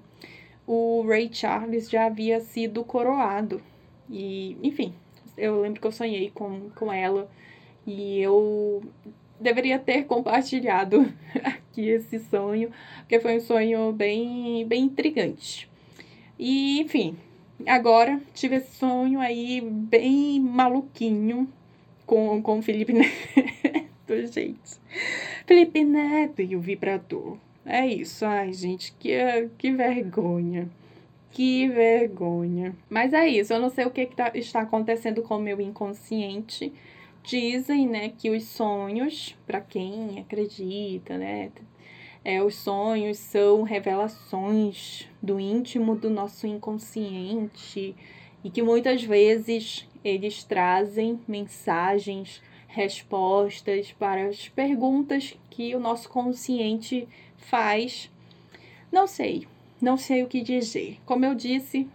o 0.65 1.03
Ray 1.07 1.29
Charles 1.31 1.89
já 1.89 2.07
havia 2.07 2.39
sido 2.41 2.83
coroado. 2.83 3.61
E, 4.09 4.57
enfim, 4.63 4.93
eu 5.37 5.61
lembro 5.61 5.79
que 5.79 5.87
eu 5.87 5.91
sonhei 5.91 6.31
com, 6.31 6.69
com 6.71 6.91
ela 6.91 7.29
e 7.85 8.19
eu 8.19 8.83
deveria 9.39 9.77
ter 9.77 10.03
compartilhado 10.05 11.11
aqui 11.43 11.89
esse 11.89 12.19
sonho, 12.19 12.71
porque 12.99 13.19
foi 13.19 13.37
um 13.37 13.41
sonho 13.41 13.91
bem, 13.93 14.65
bem 14.67 14.85
intrigante. 14.85 15.69
E, 16.39 16.81
enfim, 16.81 17.15
agora 17.65 18.19
tive 18.33 18.57
esse 18.57 18.75
sonho 18.75 19.19
aí 19.19 19.61
bem 19.61 20.39
maluquinho 20.39 21.47
com, 22.05 22.41
com 22.41 22.59
o 22.59 22.61
Felipe 22.61 22.93
Neto, 22.93 24.33
gente. 24.33 24.79
Felipe 25.45 25.83
Neto 25.83 26.41
e 26.41 26.55
o 26.55 26.59
vibrador. 26.59 27.37
É 27.65 27.85
isso, 27.85 28.25
ai, 28.25 28.53
gente, 28.53 28.93
que, 28.97 29.17
que 29.57 29.71
vergonha. 29.71 30.69
Que 31.31 31.67
vergonha. 31.67 32.75
Mas 32.89 33.13
é 33.13 33.27
isso, 33.27 33.53
eu 33.53 33.59
não 33.59 33.69
sei 33.69 33.85
o 33.85 33.91
que, 33.91 34.05
que 34.05 34.15
tá, 34.15 34.31
está 34.33 34.61
acontecendo 34.61 35.21
com 35.21 35.37
o 35.37 35.41
meu 35.41 35.61
inconsciente. 35.61 36.73
Dizem, 37.23 37.87
né, 37.87 38.09
que 38.17 38.29
os 38.29 38.45
sonhos, 38.45 39.35
para 39.45 39.59
quem 39.59 40.19
acredita, 40.19 41.17
né, 41.17 41.51
é, 42.23 42.41
os 42.43 42.55
sonhos 42.55 43.17
são 43.19 43.63
revelações 43.63 45.07
do 45.21 45.39
íntimo 45.39 45.95
do 45.95 46.09
nosso 46.09 46.47
inconsciente 46.47 47.95
e 48.43 48.49
que 48.49 48.61
muitas 48.61 49.03
vezes 49.03 49.87
eles 50.03 50.43
trazem 50.43 51.19
mensagens, 51.27 52.41
respostas 52.67 53.91
para 53.93 54.27
as 54.27 54.47
perguntas 54.49 55.37
que 55.49 55.75
o 55.75 55.79
nosso 55.79 56.09
consciente 56.09 57.07
faz. 57.37 58.11
Não 58.91 59.07
sei, 59.07 59.47
não 59.81 59.97
sei 59.97 60.23
o 60.23 60.27
que 60.27 60.41
dizer. 60.41 60.99
Como 61.05 61.25
eu 61.25 61.35
disse, 61.35 61.87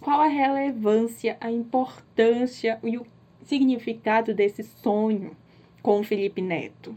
qual 0.00 0.20
a 0.20 0.26
relevância, 0.26 1.36
a 1.40 1.50
importância 1.50 2.78
e 2.82 2.96
o 2.96 3.06
significado 3.44 4.34
desse 4.34 4.62
sonho 4.62 5.36
com 5.82 6.00
o 6.00 6.04
Felipe 6.04 6.40
Neto? 6.40 6.96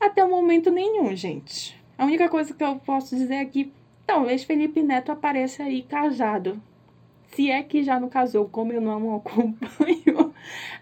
Até 0.00 0.24
o 0.24 0.30
momento 0.30 0.70
nenhum, 0.70 1.14
gente. 1.14 1.80
A 1.96 2.04
única 2.04 2.28
coisa 2.28 2.54
que 2.54 2.64
eu 2.64 2.76
posso 2.76 3.14
dizer 3.14 3.34
é 3.34 3.44
que 3.44 3.72
talvez 4.06 4.44
Felipe 4.44 4.82
Neto 4.82 5.12
apareça 5.12 5.64
aí 5.64 5.82
casado 5.82 6.60
se 7.34 7.50
é 7.50 7.62
que 7.62 7.82
já 7.82 7.98
não 7.98 8.08
casou, 8.08 8.48
como 8.48 8.72
eu 8.72 8.80
não 8.80 9.16
acompanho, 9.16 10.34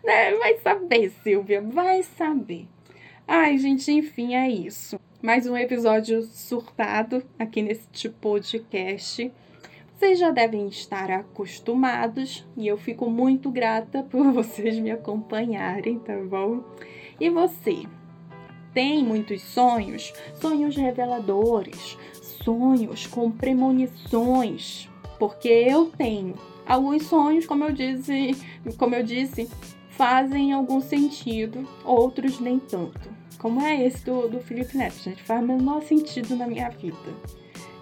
né? 0.04 0.34
Vai 0.36 0.56
saber, 0.58 1.10
Silvia, 1.22 1.62
vai 1.62 2.02
saber. 2.02 2.66
Ai, 3.26 3.56
gente, 3.58 3.90
enfim, 3.92 4.34
é 4.34 4.48
isso. 4.48 4.98
Mais 5.22 5.46
um 5.46 5.54
episódio 5.54 6.22
surtado 6.22 7.22
aqui 7.38 7.60
nesse 7.60 7.86
tipo 7.92 8.14
podcast. 8.20 9.30
Vocês 9.94 10.18
já 10.18 10.30
devem 10.30 10.66
estar 10.68 11.10
acostumados 11.10 12.48
e 12.56 12.66
eu 12.66 12.78
fico 12.78 13.10
muito 13.10 13.50
grata 13.50 14.02
por 14.02 14.24
vocês 14.32 14.78
me 14.78 14.90
acompanharem, 14.90 15.98
tá 15.98 16.16
bom? 16.16 16.64
E 17.20 17.28
você? 17.28 17.82
Tem 18.72 19.04
muitos 19.04 19.42
sonhos? 19.42 20.10
Sonhos 20.40 20.74
reveladores, 20.74 21.98
sonhos 22.42 23.06
com 23.06 23.30
premonições, 23.30 24.88
porque 25.18 25.48
eu 25.48 25.90
tenho. 25.98 26.34
Alguns 26.66 27.02
sonhos, 27.02 27.44
como 27.44 27.64
eu 27.64 27.72
disse, 27.72 28.30
como 28.78 28.94
eu 28.94 29.02
disse, 29.02 29.50
fazem 29.90 30.54
algum 30.54 30.80
sentido, 30.80 31.68
outros 31.84 32.40
nem 32.40 32.58
tanto. 32.58 33.19
Como 33.41 33.62
é 33.62 33.86
esse 33.86 34.05
do, 34.05 34.28
do 34.28 34.38
Felipe 34.38 34.76
Neto, 34.76 35.03
gente, 35.03 35.22
faz 35.22 35.43
o 35.43 35.47
menor 35.47 35.82
sentido 35.82 36.36
na 36.36 36.47
minha 36.47 36.68
vida. 36.68 36.95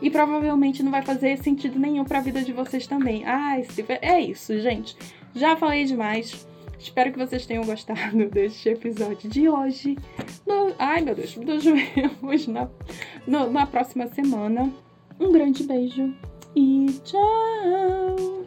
E 0.01 0.09
provavelmente 0.09 0.85
não 0.85 0.93
vai 0.93 1.03
fazer 1.03 1.37
sentido 1.39 1.81
nenhum 1.81 2.05
para 2.05 2.19
a 2.19 2.23
vida 2.23 2.43
de 2.43 2.53
vocês 2.53 2.87
também. 2.87 3.25
Ai, 3.27 3.67
é 4.01 4.21
isso, 4.21 4.57
gente. 4.61 4.97
Já 5.35 5.57
falei 5.57 5.85
demais. 5.85 6.47
Espero 6.79 7.13
que 7.13 7.19
vocês 7.19 7.45
tenham 7.45 7.65
gostado 7.65 8.27
deste 8.31 8.69
episódio 8.69 9.29
de 9.29 9.49
hoje. 9.49 9.99
No... 10.47 10.73
Ai, 10.79 11.01
meu 11.01 11.17
Deus, 11.17 11.35
nos 11.35 11.65
vemos 11.65 12.47
na... 12.47 12.69
No, 13.27 13.51
na 13.51 13.67
próxima 13.67 14.07
semana. 14.07 14.73
Um 15.19 15.33
grande 15.33 15.65
beijo 15.65 16.15
e 16.55 16.87
tchau! 17.03 18.47